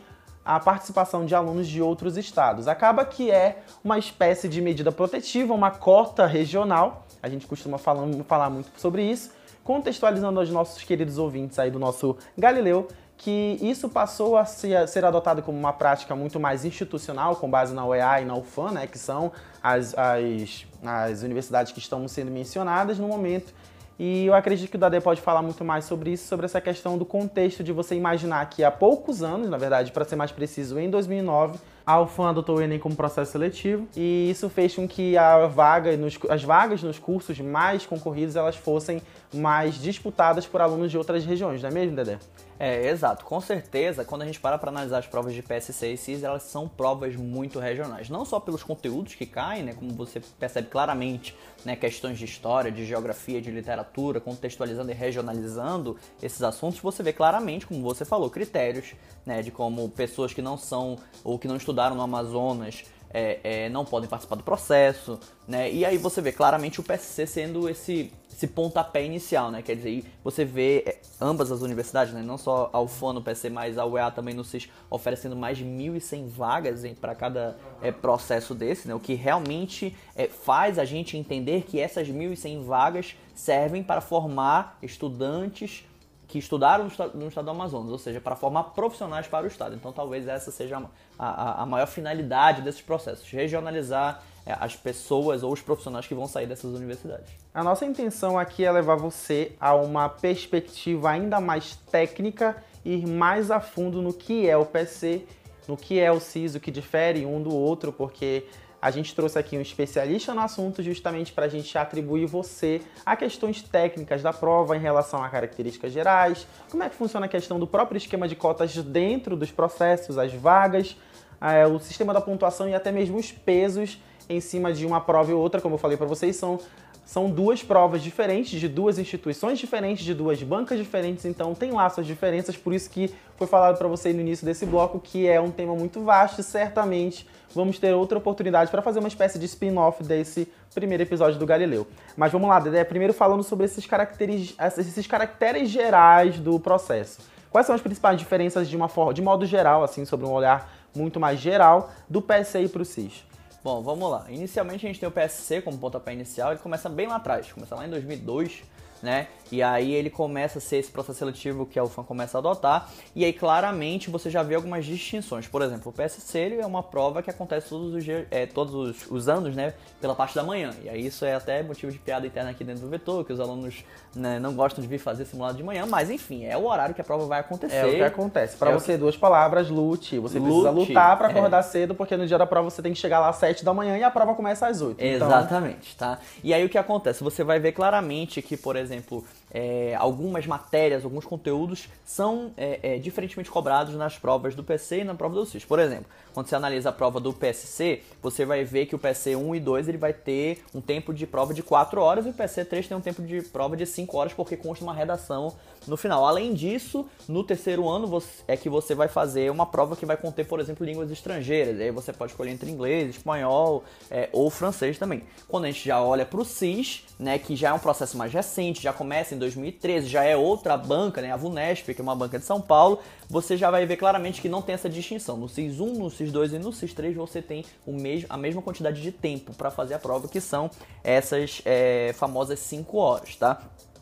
a 0.45 0.59
participação 0.59 1.25
de 1.25 1.33
alunos 1.33 1.67
de 1.67 1.81
outros 1.81 2.15
estados. 2.17 2.67
Acaba 2.67 3.03
que 3.03 3.31
é 3.31 3.63
uma 3.83 3.97
espécie 3.97 4.47
de 4.47 4.61
medida 4.61 4.91
protetiva, 4.91 5.53
uma 5.53 5.71
cota 5.71 6.27
regional. 6.27 7.05
A 7.23 7.27
gente 7.27 7.47
costuma 7.47 7.79
falar, 7.79 8.05
falar 8.27 8.49
muito 8.51 8.69
sobre 8.77 9.03
isso, 9.03 9.31
contextualizando 9.63 10.39
aos 10.39 10.49
nossos 10.51 10.83
queridos 10.83 11.17
ouvintes 11.17 11.57
aí 11.57 11.71
do 11.71 11.79
nosso 11.79 12.15
Galileu 12.37 12.87
que 13.17 13.57
isso 13.61 13.87
passou 13.87 14.37
a 14.37 14.45
ser, 14.45 14.87
ser, 14.87 15.05
adotado 15.05 15.41
como 15.41 15.57
uma 15.57 15.71
prática 15.71 16.15
muito 16.15 16.39
mais 16.39 16.65
institucional, 16.65 17.35
com 17.37 17.49
base 17.49 17.73
na 17.73 17.85
UEA 17.85 18.21
e 18.21 18.25
na 18.25 18.35
UFAM, 18.35 18.71
né, 18.71 18.87
que 18.87 18.99
são 18.99 19.31
as, 19.63 19.95
as, 19.97 20.65
as 20.83 21.23
universidades 21.23 21.71
que 21.71 21.79
estão 21.79 22.07
sendo 22.07 22.29
mencionadas 22.29 22.99
no 22.99 23.07
momento. 23.07 23.53
E 23.97 24.25
eu 24.25 24.33
acredito 24.33 24.69
que 24.69 24.75
o 24.75 24.79
Dade 24.79 24.99
pode 24.99 25.21
falar 25.21 25.41
muito 25.41 25.63
mais 25.63 25.85
sobre 25.85 26.11
isso, 26.11 26.27
sobre 26.27 26.45
essa 26.45 26.59
questão 26.59 26.97
do 26.97 27.05
contexto 27.05 27.63
de 27.63 27.71
você 27.71 27.95
imaginar 27.95 28.49
que 28.49 28.63
há 28.63 28.69
poucos 28.69 29.23
anos, 29.23 29.49
na 29.49 29.57
verdade, 29.57 29.91
para 29.91 30.03
ser 30.03 30.17
mais 30.17 30.31
preciso, 30.31 30.77
em 30.77 30.89
2009, 30.89 31.57
a 31.85 32.01
UFAM 32.01 32.29
adotou 32.29 32.57
o 32.57 32.61
Enem 32.61 32.79
como 32.79 32.95
processo 32.95 33.31
seletivo. 33.31 33.87
E 33.95 34.29
isso 34.29 34.49
fez 34.49 34.75
com 34.75 34.87
que 34.87 35.17
a 35.17 35.45
vaga 35.47 35.95
nos, 35.95 36.17
as 36.29 36.43
vagas 36.43 36.83
nos 36.83 36.99
cursos 36.99 37.39
mais 37.39 37.85
concorridos 37.85 38.35
elas 38.35 38.55
fossem 38.55 39.01
mais 39.35 39.75
disputadas 39.75 40.45
por 40.45 40.61
alunos 40.61 40.89
de 40.89 40.97
outras 40.97 41.25
regiões, 41.25 41.61
não 41.61 41.69
é 41.69 41.73
mesmo, 41.73 41.95
Dedé? 41.95 42.17
É, 42.57 42.87
exato. 42.87 43.25
Com 43.25 43.41
certeza, 43.41 44.05
quando 44.05 44.21
a 44.21 44.25
gente 44.25 44.39
para 44.39 44.57
para 44.57 44.71
analisar 44.71 44.99
as 44.99 45.07
provas 45.07 45.33
de 45.33 45.41
PSC 45.41 45.91
e 45.91 45.97
CIS, 45.97 46.23
elas 46.23 46.43
são 46.43 46.69
provas 46.69 47.15
muito 47.15 47.59
regionais. 47.59 48.09
Não 48.09 48.23
só 48.23 48.39
pelos 48.39 48.63
conteúdos 48.63 49.13
que 49.13 49.25
caem, 49.25 49.63
né, 49.63 49.73
como 49.73 49.91
você 49.91 50.21
percebe 50.39 50.69
claramente, 50.69 51.35
né, 51.65 51.75
questões 51.75 52.17
de 52.17 52.23
história, 52.23 52.71
de 52.71 52.85
geografia, 52.85 53.41
de 53.41 53.51
literatura, 53.51 54.21
contextualizando 54.21 54.89
e 54.89 54.93
regionalizando 54.93 55.97
esses 56.23 56.41
assuntos, 56.41 56.79
você 56.79 57.03
vê 57.03 57.11
claramente, 57.11 57.67
como 57.67 57.81
você 57.81 58.05
falou, 58.05 58.29
critérios, 58.29 58.93
né, 59.25 59.41
de 59.41 59.51
como 59.51 59.89
pessoas 59.89 60.33
que 60.33 60.41
não 60.41 60.57
são 60.57 60.97
ou 61.25 61.37
que 61.37 61.47
não 61.49 61.57
estudaram 61.57 61.95
no 61.95 62.01
Amazonas 62.01 62.85
é, 63.15 63.39
é, 63.45 63.69
não 63.69 63.85
podem 63.85 64.09
participar 64.09 64.35
do 64.35 64.43
processo, 64.43 65.17
né? 65.47 65.71
E 65.71 65.85
aí 65.85 65.97
você 65.97 66.19
vê 66.19 66.33
claramente 66.33 66.81
o 66.81 66.83
PSC 66.83 67.25
sendo 67.25 67.69
esse, 67.69 68.11
esse 68.29 68.45
pontapé 68.45 69.05
inicial, 69.05 69.49
né? 69.51 69.61
Quer 69.61 69.77
dizer, 69.77 70.03
você 70.21 70.43
vê 70.43 70.83
é, 70.85 70.97
ambas 71.21 71.49
as 71.49 71.61
universidades, 71.61 72.13
né? 72.13 72.21
Não 72.21 72.37
só 72.37 72.69
a 72.73 72.81
UFAM 72.81 73.13
no 73.13 73.21
PSC, 73.21 73.49
mas 73.49 73.77
a 73.77 73.85
UEA 73.85 74.11
também 74.11 74.33
no 74.33 74.43
CIS 74.43 74.69
oferecendo 74.89 75.33
mais 75.33 75.57
de 75.57 75.63
1.100 75.63 76.27
vagas 76.27 76.83
para 76.99 77.15
cada 77.15 77.55
é, 77.81 77.89
processo 77.89 78.53
desse, 78.53 78.85
né? 78.85 78.93
O 78.93 78.99
que 78.99 79.13
realmente 79.13 79.95
é, 80.13 80.27
faz 80.27 80.77
a 80.77 80.83
gente 80.83 81.15
entender 81.15 81.63
que 81.63 81.79
essas 81.79 82.09
1.100 82.09 82.63
vagas 82.63 83.15
servem 83.33 83.81
para 83.81 84.01
formar 84.01 84.77
estudantes 84.83 85.85
que 86.27 86.39
estudaram 86.39 86.85
no 87.13 87.27
estado, 87.27 87.45
do 87.45 87.51
Amazonas, 87.51 87.91
ou 87.91 87.97
seja, 87.97 88.19
para 88.19 88.35
formar 88.35 88.63
profissionais 88.65 89.27
para 89.27 89.45
o 89.45 89.47
estado. 89.47 89.75
Então, 89.75 89.91
talvez 89.91 90.27
essa 90.27 90.51
seja 90.51 90.81
a, 91.17 91.25
a, 91.25 91.63
a 91.63 91.65
maior 91.65 91.87
finalidade 91.87 92.61
desses 92.61 92.81
processos, 92.81 93.29
regionalizar 93.29 94.21
é, 94.45 94.55
as 94.59 94.75
pessoas 94.75 95.43
ou 95.43 95.51
os 95.51 95.61
profissionais 95.61 96.05
que 96.07 96.13
vão 96.13 96.27
sair 96.27 96.45
dessas 96.45 96.73
universidades. 96.73 97.31
A 97.53 97.63
nossa 97.63 97.85
intenção 97.85 98.37
aqui 98.37 98.63
é 98.63 98.71
levar 98.71 98.95
você 98.95 99.53
a 99.59 99.73
uma 99.75 100.09
perspectiva 100.09 101.09
ainda 101.11 101.39
mais 101.39 101.75
técnica 101.91 102.55
e 102.83 102.95
ir 102.95 103.07
mais 103.07 103.49
a 103.49 103.59
fundo 103.59 104.01
no 104.01 104.13
que 104.13 104.47
é 104.47 104.55
o 104.55 104.65
PC, 104.65 105.25
no 105.67 105.75
que 105.75 105.99
é 105.99 106.11
o 106.11 106.19
CIS, 106.19 106.55
o 106.55 106.59
que 106.59 106.69
difere 106.69 107.25
um 107.25 107.41
do 107.41 107.53
outro, 107.53 107.91
porque 107.91 108.45
a 108.85 108.91
gente 108.91 109.15
trouxe 109.15 109.39
aqui 109.39 109.57
um 109.57 109.61
especialista 109.61 110.31
no 110.31 110.41
assunto 110.41 110.83
justamente 110.83 111.33
para 111.33 111.45
a 111.45 111.49
gente 111.49 111.75
atribuir 111.75 112.27
você 112.27 112.79
a 113.03 113.15
questões 113.15 113.63
técnicas 113.63 114.21
da 114.21 114.31
prova 114.31 114.77
em 114.77 114.79
relação 114.79 115.23
a 115.23 115.27
características 115.27 115.91
gerais, 115.91 116.45
como 116.69 116.83
é 116.83 116.89
que 116.89 116.95
funciona 116.95 117.25
a 117.25 117.29
questão 117.29 117.59
do 117.59 117.65
próprio 117.65 117.97
esquema 117.97 118.27
de 118.27 118.35
cotas 118.35 118.75
dentro 118.75 119.35
dos 119.35 119.49
processos, 119.49 120.19
as 120.19 120.31
vagas, 120.31 120.95
é, 121.41 121.65
o 121.65 121.79
sistema 121.79 122.13
da 122.13 122.21
pontuação 122.21 122.69
e 122.69 122.75
até 122.75 122.91
mesmo 122.91 123.17
os 123.17 123.31
pesos 123.31 123.99
em 124.29 124.39
cima 124.39 124.71
de 124.71 124.85
uma 124.85 125.01
prova 125.01 125.31
e 125.31 125.33
outra, 125.33 125.59
como 125.59 125.73
eu 125.73 125.79
falei 125.79 125.97
para 125.97 126.05
vocês, 126.05 126.35
são 126.35 126.59
são 127.05 127.29
duas 127.29 127.61
provas 127.61 128.01
diferentes, 128.01 128.59
de 128.59 128.67
duas 128.67 128.97
instituições 128.97 129.59
diferentes, 129.59 130.03
de 130.03 130.13
duas 130.13 130.41
bancas 130.41 130.77
diferentes, 130.79 131.23
então 131.23 131.53
tem 131.53 131.71
lá 131.71 131.89
suas 131.89 132.07
diferenças, 132.07 132.57
por 132.57 132.73
isso 132.73 132.89
que 132.89 133.13
foi 133.37 133.45
falado 133.45 133.77
para 133.77 133.87
você 133.87 134.11
no 134.11 134.21
início 134.21 134.45
desse 134.45 134.65
bloco 134.65 134.99
que 134.99 135.27
é 135.27 135.39
um 135.39 135.51
tema 135.51 135.75
muito 135.75 136.01
vasto 136.03 136.41
e 136.41 136.43
certamente 136.43 137.27
vamos 137.53 137.77
ter 137.77 137.93
outra 137.93 138.17
oportunidade 138.17 138.71
para 138.71 138.81
fazer 138.81 138.99
uma 138.99 139.07
espécie 139.07 139.37
de 139.37 139.45
spin-off 139.45 140.03
desse 140.03 140.51
primeiro 140.73 141.03
episódio 141.03 141.39
do 141.39 141.45
Galileu. 141.45 141.87
Mas 142.17 142.31
vamos 142.31 142.49
lá, 142.49 142.59
Dedé, 142.59 142.83
primeiro 142.83 143.13
falando 143.13 143.43
sobre 143.43 143.65
esses 143.65 143.85
caracteres, 143.85 144.55
esses 144.77 145.07
caracteres 145.07 145.69
gerais 145.69 146.39
do 146.39 146.59
processo. 146.59 147.19
Quais 147.49 147.65
são 147.65 147.75
as 147.75 147.81
principais 147.81 148.19
diferenças 148.19 148.67
de 148.67 148.75
uma 148.75 148.89
forma, 148.89 149.13
de 149.13 149.21
modo 149.21 149.45
geral, 149.45 149.83
assim, 149.83 150.03
sobre 150.03 150.25
um 150.25 150.31
olhar 150.31 150.69
muito 150.93 151.19
mais 151.19 151.39
geral, 151.39 151.89
do 152.09 152.21
PSI 152.21 152.67
para 152.67 152.81
o 152.81 152.85
CIS? 152.85 153.23
Bom, 153.65 153.81
vamos 153.81 154.11
lá. 154.11 154.27
Inicialmente 154.29 154.85
a 154.85 154.89
gente 154.89 154.99
tem 154.99 155.09
o 155.09 155.11
PSC 155.11 155.59
como 155.59 155.75
pontapé 155.79 156.13
inicial, 156.13 156.51
ele 156.51 156.59
começa 156.59 156.87
bem 156.87 157.07
lá 157.07 157.15
atrás, 157.15 157.51
começa 157.51 157.73
lá 157.73 157.83
em 157.87 157.89
2002, 157.89 158.61
né? 159.01 159.27
E 159.51 159.61
aí 159.61 159.93
ele 159.93 160.09
começa 160.09 160.57
a 160.57 160.61
ser 160.61 160.77
esse 160.77 160.91
processo 160.91 161.19
seletivo 161.19 161.65
que 161.65 161.77
a 161.77 161.83
UFAM 161.83 162.03
começa 162.03 162.37
a 162.37 162.39
adotar, 162.39 162.89
e 163.15 163.23
aí 163.23 163.31
claramente 163.31 164.09
você 164.09 164.29
já 164.29 164.41
vê 164.41 164.55
algumas 164.55 164.85
distinções. 164.85 165.47
Por 165.47 165.61
exemplo, 165.61 165.91
o 165.91 165.93
PSC 165.93 166.57
é 166.59 166.65
uma 166.65 166.81
prova 166.81 167.21
que 167.21 167.29
acontece 167.29 167.69
todos 167.69 167.93
os, 167.93 168.03
dias, 168.03 168.25
é, 168.31 168.45
todos 168.45 168.73
os, 168.73 169.11
os, 169.11 169.29
anos, 169.29 169.55
né, 169.55 169.73
pela 170.01 170.15
parte 170.15 170.33
da 170.35 170.43
manhã. 170.43 170.71
E 170.83 170.89
aí 170.89 171.05
isso 171.05 171.23
é 171.25 171.35
até 171.35 171.61
motivo 171.61 171.91
de 171.91 171.99
piada 171.99 172.25
interna 172.25 172.49
aqui 172.49 172.63
dentro 172.63 172.81
do 172.81 172.89
vetor, 172.89 173.23
que 173.23 173.31
os 173.31 173.39
alunos 173.39 173.83
né, 174.15 174.39
não 174.39 174.53
gostam 174.53 174.81
de 174.81 174.87
vir 174.87 174.97
fazer 174.97 175.25
simulado 175.25 175.57
de 175.57 175.63
manhã, 175.63 175.85
mas 175.85 176.09
enfim, 176.09 176.45
é 176.45 176.57
o 176.57 176.65
horário 176.65 176.95
que 176.95 177.01
a 177.01 177.03
prova 177.03 177.25
vai 177.25 177.39
acontecer. 177.39 177.75
É 177.75 177.85
o 177.85 177.95
que 177.95 178.03
acontece. 178.03 178.57
Para 178.57 178.71
é 178.71 178.73
você, 178.73 178.93
que... 178.93 178.97
duas 178.97 179.15
palavras, 179.15 179.69
lute. 179.69 180.17
Você 180.17 180.39
lute, 180.39 180.49
precisa 180.49 180.71
lutar 180.71 181.17
para 181.17 181.27
acordar 181.27 181.59
é. 181.59 181.63
cedo, 181.63 181.93
porque 181.93 182.17
no 182.17 182.25
dia 182.25 182.37
da 182.37 182.47
prova 182.47 182.69
você 182.69 182.81
tem 182.81 182.93
que 182.93 182.99
chegar 182.99 183.19
lá 183.19 183.29
às 183.29 183.35
7 183.37 183.63
da 183.63 183.73
manhã 183.73 183.97
e 183.97 184.03
a 184.03 184.09
prova 184.09 184.33
começa 184.33 184.67
às 184.67 184.81
8. 184.81 185.03
Então 185.03 185.27
Exatamente, 185.27 185.93
então... 185.95 186.15
tá? 186.15 186.19
E 186.43 186.53
aí 186.53 186.65
o 186.65 186.69
que 186.69 186.77
acontece? 186.77 187.23
Você 187.23 187.43
vai 187.43 187.59
ver 187.59 187.73
claramente 187.73 188.41
que, 188.41 188.57
por 188.57 188.75
exemplo, 188.75 188.84
exemplo, 188.85 189.23
é, 189.55 189.95
algumas 189.95 190.45
matérias, 190.45 191.05
alguns 191.05 191.23
conteúdos 191.23 191.87
são 192.03 192.51
é, 192.57 192.95
é, 192.95 192.99
diferentemente 192.99 193.49
cobrados 193.49 193.95
nas 193.95 194.17
provas 194.17 194.53
do 194.53 194.61
PC 194.61 194.99
e 194.99 195.03
na 195.05 195.15
prova 195.15 195.33
do 195.33 195.45
CIS. 195.45 195.63
Por 195.63 195.79
exemplo, 195.79 196.07
quando 196.33 196.47
você 196.47 196.57
analisa 196.57 196.89
a 196.89 196.91
prova 196.91 197.21
do 197.21 197.31
PSC, 197.31 198.01
você 198.21 198.43
vai 198.43 198.65
ver 198.65 198.85
que 198.85 198.95
o 198.95 198.99
PSC 198.99 199.33
1 199.33 199.55
e 199.55 199.59
2 199.61 199.87
ele 199.87 199.97
vai 199.97 200.11
ter 200.11 200.61
um 200.73 200.81
tempo 200.81 201.13
de 201.13 201.25
prova 201.25 201.53
de 201.53 201.63
4 201.63 202.01
horas 202.01 202.25
e 202.25 202.29
o 202.31 202.33
PSC 202.33 202.65
3 202.65 202.87
tem 202.89 202.97
um 202.97 203.01
tempo 203.01 203.21
de 203.21 203.43
prova 203.43 203.77
de 203.77 203.85
5 203.85 204.17
horas 204.17 204.33
porque 204.33 204.57
consta 204.57 204.83
uma 204.83 204.93
redação 204.93 205.55
no 205.87 205.95
final. 205.95 206.25
Além 206.25 206.53
disso, 206.53 207.07
no 207.25 207.41
terceiro 207.41 207.87
ano 207.87 208.07
você, 208.07 208.43
é 208.49 208.57
que 208.57 208.67
você 208.67 208.93
vai 208.93 209.07
fazer 209.07 209.49
uma 209.49 209.65
prova 209.65 209.95
que 209.95 210.05
vai 210.05 210.17
conter, 210.17 210.45
por 210.45 210.59
exemplo, 210.59 210.85
línguas 210.85 211.09
estrangeiras. 211.11 211.79
Aí 211.79 211.91
você 211.91 212.11
pode 212.11 212.33
escolher 212.33 212.51
entre 212.51 212.69
inglês, 212.69 213.15
espanhol 213.15 213.85
é, 214.11 214.27
ou 214.33 214.49
francês 214.49 214.97
também. 214.97 215.23
Quando 215.47 215.63
a 215.63 215.67
gente 215.67 215.85
já 215.85 216.01
olha 216.01 216.25
para 216.25 216.41
o 216.41 216.43
CIS, 216.43 217.05
né, 217.17 217.39
que 217.39 217.55
já 217.55 217.69
é 217.69 217.73
um 217.73 217.79
processo 217.79 218.17
mais 218.17 218.33
recente, 218.33 218.81
já 218.81 218.91
começa 218.91 219.33
em 219.33 219.39
2013, 219.45 220.07
já 220.07 220.23
é 220.23 220.35
outra 220.35 220.75
banca, 220.75 221.21
né, 221.21 221.31
a 221.31 221.37
VUNESP, 221.37 221.93
que 221.93 222.01
é 222.01 222.03
uma 222.03 222.15
banca 222.15 222.39
de 222.39 222.45
São 222.45 222.59
Paulo, 222.59 222.99
você 223.29 223.55
já 223.55 223.69
vai 223.69 223.85
ver 223.85 223.97
claramente 223.97 224.41
que 224.41 224.49
não 224.49 224.61
tem 224.61 224.73
essa 224.75 224.89
distinção. 224.89 225.37
No 225.37 225.47
CIS 225.47 225.79
1, 225.79 225.93
no 225.93 226.09
CIS 226.09 226.31
2 226.31 226.53
e 226.53 226.59
no 226.59 226.73
CIS 226.73 226.93
3 226.93 227.15
você 227.15 227.41
tem 227.41 227.63
o 227.85 227.93
mesmo, 227.93 228.27
a 228.29 228.37
mesma 228.37 228.61
quantidade 228.61 229.01
de 229.01 229.11
tempo 229.11 229.53
para 229.53 229.69
fazer 229.69 229.93
a 229.93 229.99
prova, 229.99 230.27
que 230.27 230.41
são 230.41 230.69
essas 231.03 231.61
é, 231.65 232.13
famosas 232.17 232.59
5 232.59 232.97
horas, 232.97 233.35
tá? 233.35 233.61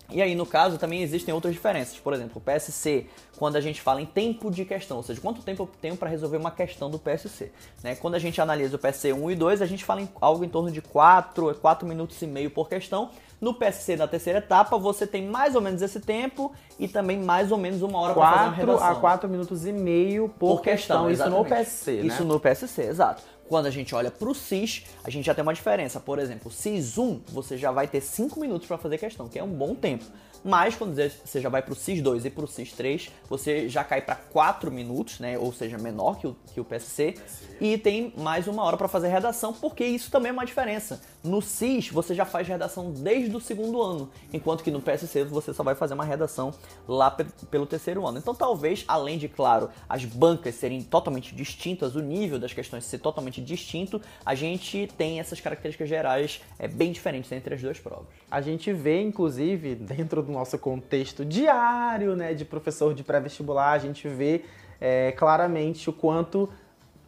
E 0.10 0.22
aí, 0.22 0.36
no 0.36 0.46
caso, 0.46 0.78
também 0.78 1.02
existem 1.02 1.34
outras 1.34 1.54
diferenças. 1.54 1.98
Por 1.98 2.14
exemplo, 2.14 2.34
o 2.38 2.42
PSC, 2.42 3.08
quando 3.38 3.56
a 3.56 3.62
gente 3.62 3.82
fala 3.82 4.02
em 4.02 4.06
tempo 4.06 4.52
de 4.52 4.64
questão, 4.66 4.98
ou 4.98 5.04
seja, 5.04 5.20
quanto 5.20 5.42
tempo 5.42 5.64
eu 5.64 5.70
tenho 5.82 5.96
para 5.96 6.10
resolver 6.10 6.38
uma 6.38 6.52
questão 6.52 6.90
do 6.90 7.00
PSC. 7.00 7.52
Né? 7.84 7.96
Quando 7.96 8.16
a 8.16 8.20
gente 8.20 8.40
analisa 8.40 8.76
o 8.76 8.80
PSC 8.80 9.14
1 9.14 9.32
e 9.32 9.36
2, 9.36 9.62
a 9.62 9.66
gente 9.66 9.84
fala 9.84 10.02
em 10.02 10.10
algo 10.22 10.44
em 10.44 10.50
torno 10.50 10.72
de 10.72 10.82
4, 10.82 11.56
4 11.56 11.88
minutos 11.88 12.22
e 12.22 12.28
meio 12.28 12.52
por 12.52 12.70
questão. 12.70 13.10
No 13.42 13.54
PSC 13.54 13.98
da 13.98 14.08
terceira 14.08 14.40
etapa, 14.40 14.78
você 14.78 15.06
tem 15.06 15.28
mais 15.28 15.54
ou 15.56 15.62
menos 15.62 15.82
esse 15.82 16.00
tempo 16.00 16.54
e 16.80 16.88
também 16.88 17.20
mais 17.20 17.52
ou 17.52 17.58
menos 17.58 17.82
uma 17.82 18.00
hora 18.00 18.14
para 18.14 18.32
fazer 18.32 18.44
uma 18.46 18.52
redação. 18.56 18.78
4 18.78 18.98
a 18.98 19.02
4 19.02 19.30
minutos 19.30 19.66
e 19.66 19.74
meio 19.74 20.30
por, 20.30 20.56
por 20.56 20.62
questão. 20.62 21.08
questão. 21.08 21.28
Isso 21.28 21.38
no 21.38 21.46
PSC, 21.46 21.92
né? 21.92 22.06
Isso 22.06 22.24
no 22.24 22.40
PSC, 22.40 22.82
exato. 22.84 23.24
Quando 23.48 23.66
a 23.66 23.72
gente 23.72 23.94
olha 23.94 24.10
para 24.10 24.30
o 24.30 24.34
CIS, 24.34 24.84
a 25.04 25.10
gente 25.10 25.26
já 25.26 25.34
tem 25.36 25.42
uma 25.42 25.54
diferença. 25.54 26.00
Por 26.00 26.18
exemplo, 26.18 26.52
CIS 26.52 26.98
1, 26.98 27.22
você 27.30 27.58
já 27.58 27.72
vai 27.72 27.88
ter 27.88 28.02
5 28.02 28.40
minutos 28.40 28.68
para 28.68 28.78
fazer 28.78 28.98
questão, 28.98 29.28
que 29.28 29.38
é 29.38 29.44
um 29.44 29.50
bom 29.50 29.76
tempo. 29.76 30.06
mas 30.44 30.76
quando 30.76 30.94
você 30.94 31.40
já 31.40 31.48
vai 31.48 31.62
para 31.62 31.72
o 31.72 31.76
CIS 31.76 32.02
2 32.02 32.26
e 32.26 32.30
para 32.30 32.44
o 32.44 32.48
CIS 32.48 32.74
3, 32.74 33.10
você 33.30 33.70
já 33.70 33.84
cai 33.84 34.02
para 34.02 34.16
4 34.16 34.70
minutos, 34.72 35.20
né? 35.20 35.38
Ou 35.38 35.54
seja, 35.54 35.78
menor 35.78 36.18
que 36.18 36.28
o, 36.28 36.36
que 36.54 36.60
o 36.60 36.66
PSC, 36.66 37.16
e 37.62 37.78
tem 37.78 38.14
mais 38.18 38.48
uma 38.48 38.64
hora 38.64 38.76
para 38.76 38.90
fazer 38.90 39.08
redação, 39.08 39.54
porque 39.54 39.86
isso 39.86 40.12
também 40.12 40.30
é 40.30 40.34
uma 40.34 40.46
diferença. 40.46 41.02
No 41.24 41.42
CIS, 41.42 41.88
você 41.88 42.14
já 42.14 42.26
faz 42.26 42.46
redação 42.50 42.92
desde 42.92 43.34
o 43.34 43.40
segundo 43.40 43.82
ano, 43.82 44.10
enquanto 44.34 44.62
que 44.62 44.70
no 44.70 44.82
PSC 44.82 45.24
você 45.24 45.54
só 45.54 45.64
vai 45.64 45.74
fazer 45.74 45.94
uma 45.94 46.04
redação 46.04 46.54
lá 46.86 47.10
pelo 47.50 47.66
terceiro 47.66 48.06
ano. 48.06 48.18
Então, 48.18 48.36
talvez, 48.36 48.84
além 48.90 49.18
de, 49.18 49.30
claro, 49.30 49.70
as 49.88 50.04
bancas 50.04 50.56
serem 50.56 50.84
totalmente 50.84 51.34
distintas, 51.34 51.96
o 51.96 52.02
nível 52.02 52.38
das 52.38 52.52
questões 52.52 52.84
ser 52.84 52.98
totalmente 52.98 53.40
distinto, 53.40 54.02
a 54.26 54.36
gente 54.36 54.90
tem 54.98 55.22
essas 55.22 55.40
características 55.40 55.88
gerais 55.88 56.42
é, 56.60 56.68
bem 56.68 56.92
diferentes 56.92 57.32
entre 57.32 57.56
as 57.56 57.62
duas 57.62 57.80
provas. 57.80 58.08
A 58.30 58.42
gente 58.42 58.74
vê, 58.74 59.02
inclusive, 59.02 59.76
dentro 59.76 60.22
do 60.22 60.30
nosso 60.30 60.60
contexto 60.60 61.24
diário, 61.24 62.18
né, 62.18 62.34
de 62.34 62.44
professor 62.44 62.94
de 62.94 63.02
pré-vestibular, 63.02 63.72
a 63.72 63.80
gente 63.80 64.10
vê 64.10 64.44
é, 64.82 65.14
claramente 65.14 65.90
o 65.90 65.94
quanto 65.94 66.50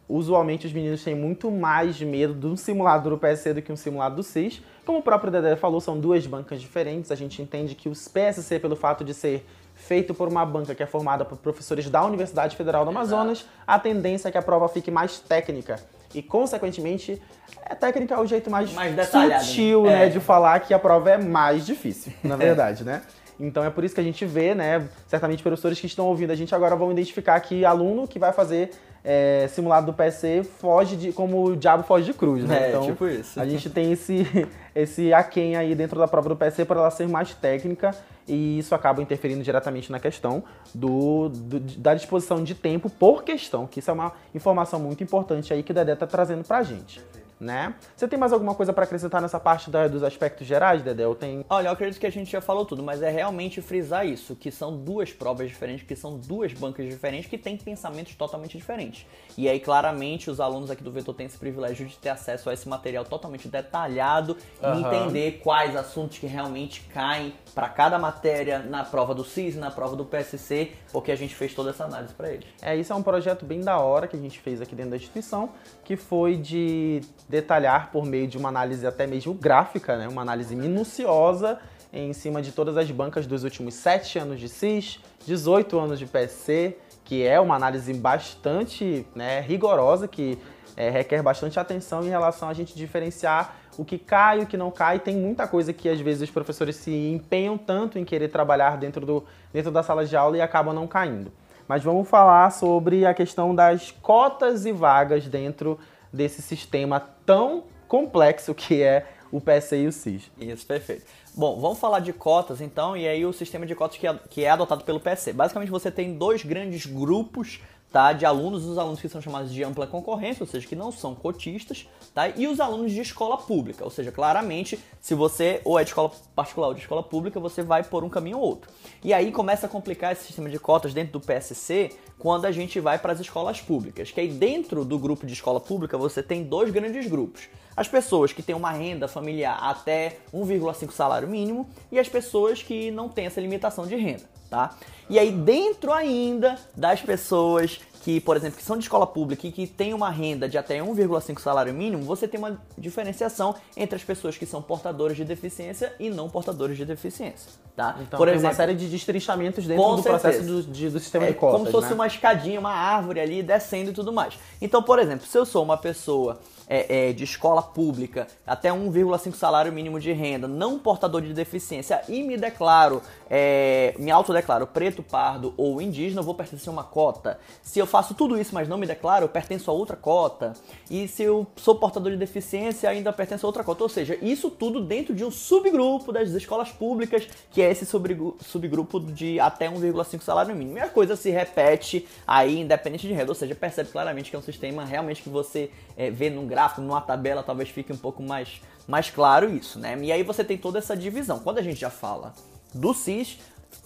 usualmente 0.08 0.66
os 0.66 0.72
meninos 0.72 1.02
têm 1.02 1.14
muito 1.14 1.50
mais 1.50 2.00
medo 2.00 2.34
de 2.34 2.46
um 2.46 2.56
simulado 2.56 3.10
do 3.10 3.18
PSC 3.18 3.54
do 3.54 3.62
que 3.62 3.72
um 3.72 3.76
simulado 3.76 4.16
do 4.16 4.22
CIS. 4.22 4.62
Como 4.84 4.98
o 4.98 5.02
próprio 5.02 5.32
Dedé 5.32 5.56
falou, 5.56 5.80
são 5.80 5.98
duas 5.98 6.26
bancas 6.26 6.60
diferentes. 6.60 7.10
A 7.10 7.16
gente 7.16 7.42
entende 7.42 7.74
que 7.74 7.88
o 7.88 7.92
PSC, 7.92 8.58
pelo 8.58 8.76
fato 8.76 9.04
de 9.04 9.12
ser 9.12 9.44
feito 9.74 10.14
por 10.14 10.28
uma 10.28 10.44
banca 10.46 10.74
que 10.74 10.82
é 10.82 10.86
formada 10.86 11.24
por 11.24 11.36
professores 11.38 11.90
da 11.90 12.04
Universidade 12.04 12.56
Federal 12.56 12.84
do 12.84 12.90
Amazonas, 12.90 13.46
a 13.66 13.78
tendência 13.78 14.28
é 14.28 14.32
que 14.32 14.38
a 14.38 14.42
prova 14.42 14.68
fique 14.68 14.90
mais 14.90 15.18
técnica. 15.18 15.78
E, 16.14 16.22
consequentemente, 16.22 17.20
é 17.62 17.74
técnica 17.74 18.14
é 18.14 18.18
o 18.18 18.26
jeito 18.26 18.50
mais, 18.50 18.72
mais 18.72 18.94
sutil 19.08 19.82
né? 19.82 20.06
né, 20.06 20.08
de 20.08 20.20
falar 20.20 20.60
que 20.60 20.72
a 20.72 20.78
prova 20.78 21.10
é 21.10 21.18
mais 21.18 21.66
difícil, 21.66 22.12
na 22.22 22.36
verdade, 22.36 22.84
né? 22.84 23.02
Então 23.38 23.62
é 23.62 23.68
por 23.68 23.84
isso 23.84 23.94
que 23.94 24.00
a 24.00 24.04
gente 24.04 24.24
vê, 24.24 24.54
né? 24.54 24.88
Certamente 25.06 25.42
professores 25.42 25.78
que 25.78 25.86
estão 25.86 26.06
ouvindo 26.06 26.30
a 26.30 26.34
gente 26.34 26.54
agora 26.54 26.74
vão 26.74 26.90
identificar 26.90 27.38
que 27.40 27.64
aluno 27.64 28.08
que 28.08 28.18
vai 28.18 28.32
fazer 28.32 28.70
é, 29.08 29.46
simulado 29.46 29.86
do 29.86 29.94
PSC 29.94 30.42
foge 30.42 30.96
de 30.96 31.12
como 31.12 31.44
o 31.44 31.56
diabo 31.56 31.84
foge 31.84 32.06
de 32.06 32.12
cruz, 32.12 32.42
né? 32.42 32.64
É, 32.64 32.68
então, 32.70 32.86
tipo 32.86 33.06
isso. 33.06 33.40
A 33.40 33.46
gente 33.46 33.70
tem 33.70 33.92
esse, 33.92 34.26
esse 34.74 35.14
aquém 35.14 35.54
aí 35.54 35.76
dentro 35.76 35.96
da 35.96 36.08
prova 36.08 36.28
do 36.28 36.34
PSC 36.34 36.64
para 36.64 36.80
ela 36.80 36.90
ser 36.90 37.08
mais 37.08 37.32
técnica 37.32 37.94
e 38.26 38.58
isso 38.58 38.74
acaba 38.74 39.00
interferindo 39.00 39.44
diretamente 39.44 39.92
na 39.92 40.00
questão 40.00 40.42
do, 40.74 41.28
do, 41.28 41.60
da 41.60 41.94
disposição 41.94 42.42
de 42.42 42.56
tempo 42.56 42.90
por 42.90 43.22
questão, 43.22 43.64
que 43.64 43.78
isso 43.78 43.88
é 43.88 43.94
uma 43.94 44.12
informação 44.34 44.80
muito 44.80 45.04
importante 45.04 45.54
aí 45.54 45.62
que 45.62 45.70
o 45.70 45.74
Dedé 45.74 45.92
está 45.92 46.08
trazendo 46.08 46.42
para 46.42 46.58
a 46.58 46.62
gente 46.64 47.00
né? 47.38 47.74
Você 47.94 48.08
tem 48.08 48.18
mais 48.18 48.32
alguma 48.32 48.54
coisa 48.54 48.72
para 48.72 48.84
acrescentar 48.84 49.20
nessa 49.20 49.38
parte 49.38 49.70
da, 49.70 49.88
dos 49.88 50.02
aspectos 50.02 50.46
gerais, 50.46 50.82
Dedé? 50.82 51.04
Tem... 51.14 51.44
Olha, 51.48 51.68
eu 51.68 51.72
acredito 51.72 52.00
que 52.00 52.06
a 52.06 52.10
gente 52.10 52.30
já 52.30 52.40
falou 52.40 52.64
tudo, 52.64 52.82
mas 52.82 53.02
é 53.02 53.10
realmente 53.10 53.60
frisar 53.60 54.06
isso, 54.06 54.34
que 54.34 54.50
são 54.50 54.76
duas 54.76 55.12
provas 55.12 55.48
diferentes, 55.48 55.86
que 55.86 55.94
são 55.94 56.16
duas 56.18 56.52
bancas 56.52 56.86
diferentes, 56.86 57.28
que 57.28 57.38
têm 57.38 57.56
pensamentos 57.56 58.14
totalmente 58.14 58.56
diferentes. 58.56 59.06
E 59.36 59.48
aí, 59.48 59.60
claramente, 59.60 60.30
os 60.30 60.40
alunos 60.40 60.70
aqui 60.70 60.82
do 60.82 60.90
Vetor 60.90 61.14
têm 61.14 61.26
esse 61.26 61.38
privilégio 61.38 61.86
de 61.86 61.96
ter 61.96 62.08
acesso 62.08 62.48
a 62.48 62.54
esse 62.54 62.68
material 62.68 63.04
totalmente 63.04 63.48
detalhado 63.48 64.36
uhum. 64.62 64.74
e 64.74 64.80
entender 64.80 65.40
quais 65.42 65.76
assuntos 65.76 66.18
que 66.18 66.26
realmente 66.26 66.82
caem 66.92 67.34
para 67.54 67.68
cada 67.68 67.98
matéria 67.98 68.60
na 68.60 68.84
prova 68.84 69.14
do 69.14 69.24
CIS, 69.24 69.56
na 69.56 69.70
prova 69.70 69.94
do 69.94 70.04
PSC, 70.04 70.72
porque 70.90 71.12
a 71.12 71.16
gente 71.16 71.34
fez 71.34 71.54
toda 71.54 71.70
essa 71.70 71.84
análise 71.84 72.14
para 72.14 72.30
eles. 72.30 72.46
É, 72.62 72.74
isso 72.76 72.92
é 72.92 72.96
um 72.96 73.02
projeto 73.02 73.44
bem 73.44 73.60
da 73.60 73.78
hora 73.78 74.08
que 74.08 74.16
a 74.16 74.20
gente 74.20 74.38
fez 74.38 74.60
aqui 74.60 74.74
dentro 74.74 74.92
da 74.92 74.96
instituição, 74.96 75.50
que 75.84 75.96
foi 75.96 76.36
de 76.36 77.00
detalhar 77.28 77.90
por 77.90 78.04
meio 78.04 78.26
de 78.26 78.38
uma 78.38 78.48
análise 78.48 78.86
até 78.86 79.06
mesmo 79.06 79.34
gráfica, 79.34 79.96
né? 79.96 80.08
uma 80.08 80.22
análise 80.22 80.54
minuciosa 80.54 81.58
em 81.92 82.12
cima 82.12 82.42
de 82.42 82.52
todas 82.52 82.76
as 82.76 82.90
bancas 82.90 83.26
dos 83.26 83.44
últimos 83.44 83.74
7 83.74 84.18
anos 84.18 84.40
de 84.40 84.48
CIS, 84.48 85.00
18 85.26 85.78
anos 85.78 85.98
de 85.98 86.06
PSC, 86.06 86.76
que 87.04 87.24
é 87.24 87.40
uma 87.40 87.54
análise 87.54 87.92
bastante 87.94 89.06
né, 89.14 89.40
rigorosa, 89.40 90.06
que 90.06 90.38
é, 90.76 90.90
requer 90.90 91.22
bastante 91.22 91.58
atenção 91.58 92.04
em 92.04 92.08
relação 92.08 92.48
a 92.48 92.52
gente 92.52 92.76
diferenciar 92.76 93.56
o 93.78 93.84
que 93.84 93.98
cai 93.98 94.40
e 94.40 94.42
o 94.42 94.46
que 94.46 94.56
não 94.56 94.70
cai. 94.70 94.98
Tem 94.98 95.16
muita 95.16 95.46
coisa 95.46 95.72
que 95.72 95.88
às 95.88 96.00
vezes 96.00 96.22
os 96.22 96.30
professores 96.30 96.76
se 96.76 96.92
empenham 96.92 97.56
tanto 97.56 97.98
em 97.98 98.04
querer 98.04 98.28
trabalhar 98.28 98.76
dentro, 98.76 99.06
do, 99.06 99.24
dentro 99.52 99.70
da 99.70 99.82
sala 99.82 100.04
de 100.04 100.16
aula 100.16 100.36
e 100.36 100.40
acabam 100.40 100.74
não 100.74 100.86
caindo. 100.86 101.32
Mas 101.66 101.82
vamos 101.82 102.08
falar 102.08 102.50
sobre 102.50 103.06
a 103.06 103.14
questão 103.14 103.54
das 103.54 103.90
cotas 103.90 104.66
e 104.66 104.72
vagas 104.72 105.26
dentro 105.26 105.78
desse 106.16 106.42
sistema 106.42 106.98
tão 107.24 107.64
complexo 107.86 108.54
que 108.54 108.82
é 108.82 109.06
o 109.30 109.40
PSE 109.40 109.76
e 109.76 109.86
o 109.86 109.92
CIS. 109.92 110.30
Isso, 110.38 110.66
perfeito. 110.66 111.04
Bom, 111.34 111.60
vamos 111.60 111.78
falar 111.78 112.00
de 112.00 112.12
cotas 112.12 112.60
então, 112.60 112.96
e 112.96 113.06
aí 113.06 113.26
o 113.26 113.32
sistema 113.32 113.66
de 113.66 113.74
cotas 113.74 113.98
que 113.98 114.06
é, 114.06 114.18
que 114.30 114.44
é 114.44 114.50
adotado 114.50 114.84
pelo 114.84 114.98
PSE. 114.98 115.32
Basicamente 115.32 115.70
você 115.70 115.90
tem 115.90 116.16
dois 116.16 116.42
grandes 116.42 116.86
grupos 116.86 117.60
tá, 117.92 118.12
de 118.12 118.26
alunos, 118.26 118.64
os 118.64 118.78
alunos 118.78 119.00
que 119.00 119.08
são 119.08 119.20
chamados 119.20 119.52
de 119.52 119.62
ampla 119.64 119.86
concorrência, 119.86 120.42
ou 120.42 120.46
seja, 120.46 120.66
que 120.66 120.76
não 120.76 120.92
são 120.92 121.14
cotistas, 121.14 121.88
tá, 122.14 122.28
e 122.28 122.46
os 122.46 122.60
alunos 122.60 122.92
de 122.92 123.00
escola 123.00 123.38
pública, 123.38 123.84
ou 123.84 123.90
seja, 123.90 124.12
claramente, 124.12 124.78
se 125.00 125.14
você 125.14 125.60
ou 125.64 125.78
é 125.78 125.84
de 125.84 125.90
escola 125.90 126.10
particular 126.34 126.68
ou 126.68 126.74
de 126.74 126.80
escola 126.80 127.02
pública, 127.02 127.40
você 127.40 127.62
vai 127.62 127.82
por 127.82 128.04
um 128.04 128.08
caminho 128.08 128.38
ou 128.38 128.44
outro. 128.44 128.70
E 129.02 129.14
aí 129.14 129.32
começa 129.32 129.66
a 129.66 129.68
complicar 129.68 130.12
esse 130.12 130.24
sistema 130.24 130.50
de 130.50 130.58
cotas 130.58 130.92
dentro 130.92 131.12
do 131.12 131.20
PSC 131.20 131.90
quando 132.18 132.44
a 132.44 132.52
gente 132.52 132.80
vai 132.80 132.98
para 132.98 133.12
as 133.12 133.20
escolas 133.20 133.60
públicas, 133.60 134.10
que 134.10 134.20
aí 134.20 134.28
dentro 134.28 134.84
do 134.84 134.98
grupo 134.98 135.26
de 135.26 135.32
escola 135.32 135.60
pública 135.60 135.96
você 135.96 136.22
tem 136.22 136.44
dois 136.44 136.70
grandes 136.70 137.06
grupos. 137.06 137.48
As 137.76 137.86
pessoas 137.86 138.32
que 138.32 138.42
têm 138.42 138.56
uma 138.56 138.70
renda 138.70 139.06
familiar 139.06 139.58
até 139.60 140.18
1,5 140.32 140.90
salário 140.92 141.28
mínimo 141.28 141.68
e 141.92 141.98
as 141.98 142.08
pessoas 142.08 142.62
que 142.62 142.90
não 142.90 143.08
têm 143.08 143.26
essa 143.26 143.40
limitação 143.40 143.86
de 143.86 143.96
renda, 143.96 144.24
tá? 144.48 144.76
E 145.08 145.18
aí 145.18 145.30
dentro 145.30 145.92
ainda 145.92 146.58
das 146.76 147.00
pessoas 147.00 147.80
que, 148.06 148.20
por 148.20 148.36
exemplo, 148.36 148.56
que 148.56 148.62
são 148.62 148.76
de 148.76 148.84
escola 148.84 149.04
pública 149.04 149.48
e 149.48 149.50
que 149.50 149.66
têm 149.66 149.92
uma 149.92 150.08
renda 150.10 150.48
de 150.48 150.56
até 150.56 150.78
1,5 150.78 151.40
salário 151.40 151.74
mínimo, 151.74 152.04
você 152.04 152.28
tem 152.28 152.38
uma 152.38 152.56
diferenciação 152.78 153.56
entre 153.76 153.96
as 153.96 154.04
pessoas 154.04 154.38
que 154.38 154.46
são 154.46 154.62
portadoras 154.62 155.16
de 155.16 155.24
deficiência 155.24 155.92
e 155.98 156.08
não 156.08 156.30
portadoras 156.30 156.76
de 156.76 156.84
deficiência, 156.84 157.50
tá? 157.74 157.96
Então, 158.00 158.16
por 158.16 158.28
tem 158.28 158.36
exemplo, 158.36 158.50
uma 158.50 158.54
série 158.54 158.74
de 158.76 158.88
destrichamentos 158.88 159.66
dentro 159.66 159.82
do 159.82 160.02
certeza. 160.02 160.20
processo 160.20 160.44
do, 160.44 160.62
de, 160.62 160.88
do 160.88 161.00
sistema 161.00 161.24
é, 161.24 161.32
de 161.32 161.34
cotas, 161.34 161.54
Como 161.54 161.66
se 161.66 161.72
fosse 161.72 161.88
né? 161.88 161.94
uma 161.94 162.06
escadinha, 162.06 162.60
uma 162.60 162.70
árvore 162.70 163.18
ali 163.18 163.42
descendo 163.42 163.90
e 163.90 163.92
tudo 163.92 164.12
mais. 164.12 164.38
Então, 164.62 164.80
por 164.80 165.00
exemplo, 165.00 165.26
se 165.26 165.36
eu 165.36 165.44
sou 165.44 165.64
uma 165.64 165.76
pessoa 165.76 166.38
é, 166.68 167.08
é, 167.08 167.12
de 167.12 167.24
escola 167.24 167.62
pública, 167.62 168.26
até 168.46 168.70
1,5 168.70 169.34
salário 169.34 169.72
mínimo 169.72 170.00
de 170.00 170.12
renda, 170.12 170.48
não 170.48 170.78
portador 170.78 171.22
de 171.22 171.32
deficiência 171.32 172.02
e 172.08 172.22
me 172.22 172.36
declaro, 172.36 173.02
é, 173.30 173.94
me 173.98 174.10
autodeclaro 174.10 174.66
preto, 174.66 175.02
pardo 175.02 175.54
ou 175.56 175.80
indígena, 175.80 176.20
eu 176.20 176.24
vou 176.24 176.34
pertencer 176.34 176.68
a 176.68 176.72
uma 176.72 176.84
cota. 176.84 177.38
Se 177.62 177.78
eu 177.78 177.86
faço 177.86 178.14
tudo 178.14 178.38
isso, 178.38 178.54
mas 178.54 178.68
não 178.68 178.78
me 178.78 178.86
declaro, 178.86 179.24
eu 179.24 179.28
pertenço 179.28 179.70
a 179.70 179.74
outra 179.74 179.96
cota. 179.96 180.54
E 180.90 181.06
se 181.08 181.22
eu 181.22 181.46
sou 181.56 181.74
portador 181.76 182.10
de 182.10 182.18
deficiência, 182.18 182.88
ainda 182.88 183.12
pertenço 183.12 183.46
a 183.46 183.48
outra 183.48 183.62
cota. 183.62 183.82
Ou 183.82 183.88
seja, 183.88 184.18
isso 184.20 184.50
tudo 184.50 184.80
dentro 184.80 185.14
de 185.14 185.24
um 185.24 185.30
subgrupo 185.30 186.12
das 186.12 186.30
escolas 186.30 186.70
públicas, 186.70 187.26
que 187.50 187.62
é 187.62 187.70
esse 187.70 187.86
subgrupo 187.86 189.00
de 189.00 189.38
até 189.40 189.68
1,5 189.68 190.22
salário 190.22 190.54
mínimo. 190.54 190.78
E 190.78 190.80
a 190.80 190.88
coisa 190.88 191.16
se 191.16 191.30
repete 191.30 192.06
aí, 192.26 192.60
independente 192.60 193.06
de 193.06 193.12
renda. 193.12 193.30
Ou 193.30 193.34
seja, 193.34 193.54
percebe 193.54 193.90
claramente 193.90 194.30
que 194.30 194.36
é 194.36 194.38
um 194.38 194.42
sistema 194.42 194.84
realmente 194.84 195.22
que 195.22 195.28
você 195.28 195.70
é, 195.96 196.10
vê 196.10 196.30
num 196.30 196.46
gráfico, 196.56 196.80
numa 196.80 197.02
tabela, 197.02 197.42
talvez 197.42 197.68
fique 197.68 197.92
um 197.92 197.98
pouco 197.98 198.22
mais, 198.22 198.62
mais 198.88 199.10
claro 199.10 199.50
isso, 199.50 199.78
né? 199.78 199.98
E 200.00 200.10
aí 200.10 200.22
você 200.22 200.42
tem 200.42 200.56
toda 200.56 200.78
essa 200.78 200.96
divisão. 200.96 201.38
Quando 201.38 201.58
a 201.58 201.62
gente 201.62 201.78
já 201.78 201.90
fala 201.90 202.34
do 202.72 202.94
CIS, 202.94 203.38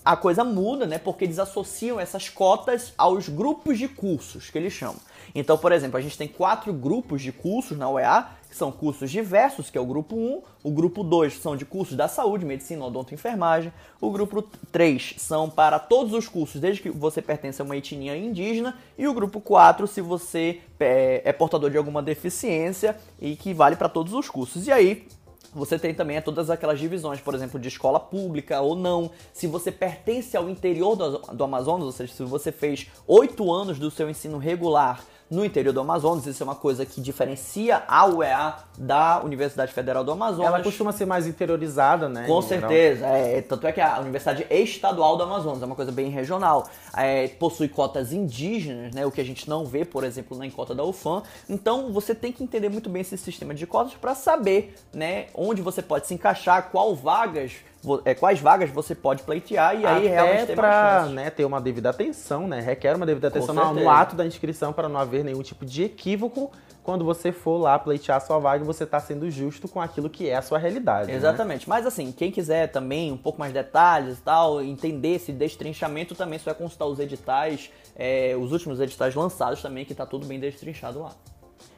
a 0.05 0.17
coisa 0.17 0.45
muda, 0.45 0.87
né? 0.87 0.97
Porque 0.97 1.25
eles 1.25 1.41
associam 1.41 1.99
essas 1.99 2.29
cotas 2.29 2.93
aos 2.97 3.29
grupos 3.29 3.77
de 3.77 3.89
cursos 3.89 4.51
que 4.51 4.57
eles 4.57 4.73
chamam. 4.73 5.01
Então, 5.35 5.59
por 5.59 5.73
exemplo, 5.73 5.99
a 5.99 6.01
gente 6.01 6.17
tem 6.17 6.29
quatro 6.29 6.73
grupos 6.73 7.23
de 7.23 7.33
cursos 7.33 7.77
na 7.77 7.91
UEA, 7.91 8.31
que 8.51 8.57
são 8.57 8.73
cursos 8.73 9.11
diversos, 9.11 9.71
que 9.71 9.79
é 9.79 9.81
o 9.81 9.87
grupo 9.87 10.17
1, 10.17 10.43
o 10.65 10.71
grupo 10.73 11.05
2 11.05 11.39
são 11.39 11.57
de 11.57 11.65
cursos 11.65 11.97
da 11.97 12.09
saúde, 12.09 12.45
medicina, 12.45 12.85
odonto, 12.85 13.15
enfermagem, 13.15 13.73
o 14.01 14.11
grupo 14.11 14.43
3 14.73 15.15
são 15.19 15.49
para 15.49 15.79
todos 15.79 16.13
os 16.13 16.29
cursos, 16.29 16.61
desde 16.61 16.83
que 16.83 16.91
você 16.91 17.23
pertence 17.23 17.63
a 17.63 17.65
uma 17.65 17.77
etnia 17.77 18.17
indígena, 18.17 18.77
e 18.99 19.07
o 19.07 19.15
grupo 19.15 19.41
4 19.41 19.87
se 19.87 20.01
você 20.01 20.61
é, 20.81 21.23
é 21.25 21.33
portador 21.33 21.71
de 21.71 21.79
alguma 21.79 22.03
deficiência 22.03 22.97
e 23.21 23.37
que 23.37 23.55
vale 23.55 23.77
para 23.77 23.89
todos 23.89 24.13
os 24.13 24.29
cursos. 24.29 24.67
E 24.67 24.73
aí, 24.73 25.07
você 25.55 25.79
tem 25.79 25.95
também 25.95 26.21
todas 26.21 26.49
aquelas 26.49 26.79
divisões, 26.79 27.21
por 27.21 27.35
exemplo, 27.35 27.59
de 27.59 27.69
escola 27.69 27.99
pública 27.99 28.61
ou 28.61 28.77
não. 28.77 29.11
Se 29.33 29.47
você 29.47 29.73
pertence 29.73 30.37
ao 30.37 30.49
interior 30.49 30.97
do, 30.97 31.19
do 31.19 31.45
Amazonas, 31.45 31.87
ou 31.87 31.93
seja, 31.93 32.13
se 32.13 32.23
você 32.23 32.53
fez 32.53 32.89
oito 33.07 33.53
anos 33.53 33.79
do 33.79 33.91
seu 33.91 34.09
ensino 34.09 34.39
regular 34.39 35.05
no 35.31 35.45
interior 35.45 35.73
do 35.73 35.81
Amazonas. 35.81 36.27
Isso 36.27 36.43
é 36.43 36.45
uma 36.45 36.55
coisa 36.55 36.85
que 36.85 37.01
diferencia 37.01 37.83
a 37.87 38.07
UEA 38.07 38.57
da 38.77 39.23
Universidade 39.23 39.73
Federal 39.73 40.05
do 40.05 40.13
Amazonas. 40.13 40.47
Ela 40.47 40.63
costuma 40.63 40.93
ser 40.93 41.07
mais 41.07 41.27
interiorizada, 41.27 42.09
né? 42.09 42.27
Com 42.27 42.43
certeza. 42.43 43.07
É, 43.07 43.41
tanto 43.41 43.67
é 43.67 43.73
que 43.73 43.81
a 43.81 43.99
Universidade 44.01 44.47
Estadual 44.51 45.17
do 45.17 45.23
Amazonas 45.23 45.63
é 45.63 45.67
uma 45.67 45.77
coisa 45.77 45.93
bem 45.93 46.11
regional. 46.11 46.69
É, 46.97 47.29
possui 47.29 47.69
cotas 47.69 48.13
indígenas, 48.13 48.95
né? 48.95 49.07
O 49.07 49.11
que 49.11 49.21
a 49.21 49.25
gente 49.25 49.49
não 49.49 49.65
vê, 49.65 49.85
por 49.85 50.05
exemplo, 50.05 50.37
na 50.37 50.51
cota 50.51 50.75
da 50.75 50.85
UFAM. 50.85 51.23
Então 51.49 51.93
você 51.93 52.15
tem 52.15 52.33
que 52.33 52.43
entender 52.43 52.69
muito 52.69 52.91
bem 52.91 53.03
esse 53.03 53.17
sistema 53.17 53.55
de 53.55 53.67
cotas 53.67 53.95
para 53.95 54.15
saber, 54.15 54.75
né, 54.93 55.27
onde 55.35 55.63
você 55.63 55.81
pode 55.83 56.07
se 56.07 56.15
encaixar, 56.15 56.71
qual 56.71 56.95
vagas 56.95 57.57
é, 58.05 58.15
quais 58.15 58.41
vagas 58.41 58.71
você 58.71 58.95
pode 58.95 59.23
pleitear 59.23 59.75
e 59.75 59.87
aí 59.87 60.07
Até 60.07 60.09
realmente 60.09 60.47
tem 60.47 60.57
pra, 60.57 61.07
né, 61.07 61.31
ter 61.31 61.45
uma 61.45 61.61
devida 61.61 61.91
atenção, 61.91 62.47
né? 62.47 62.61
Requer 62.61 62.97
uma 62.97 63.07
devida 63.07 63.29
atenção 63.29 63.55
no, 63.55 63.61
no 63.63 63.75
certeza. 63.75 63.93
ato 63.93 64.17
da 64.17 64.27
inscrição 64.27 64.73
para 64.73 64.89
não 64.89 65.01
haver 65.01 65.25
nenhum 65.25 65.43
tipo 65.43 65.65
de 65.65 65.85
equívoco 65.85 66.51
quando 66.83 67.05
você 67.05 67.31
for 67.31 67.59
lá 67.59 67.79
pleitear 67.79 68.19
a 68.19 68.21
sua 68.21 68.39
vaga 68.39 68.65
e 68.65 68.67
você 68.67 68.85
está 68.85 68.99
sendo 69.01 69.31
justo 69.31 69.69
com 69.69 69.81
aquilo 69.81 70.11
que 70.11 70.29
é 70.29 70.37
a 70.37 70.43
sua 70.43 70.59
realidade. 70.59 71.09
né? 71.09 71.15
Exatamente. 71.15 71.69
Mas 71.69 71.87
assim, 71.87 72.11
quem 72.13 72.31
quiser 72.31 72.69
também 72.69 73.13
um 73.13 73.17
pouco 73.17 73.39
mais 73.39 73.53
detalhes 73.53 74.19
e 74.19 74.23
tal, 74.23 74.63
entender 74.63 75.15
esse 75.15 75.33
destrinchamento, 75.33 76.15
também 76.15 76.39
você 76.39 76.47
vai 76.47 76.55
consultar 76.55 76.87
os 76.87 76.99
editais, 76.99 77.71
é, 77.97 78.35
os 78.39 78.53
últimos 78.53 78.81
editais 78.81 79.15
lançados 79.15 79.63
também, 79.63 79.85
que 79.85 79.95
tá 79.95 80.05
tudo 80.07 80.27
bem 80.27 80.41
destrinchado 80.41 81.01
lá. 81.01 81.13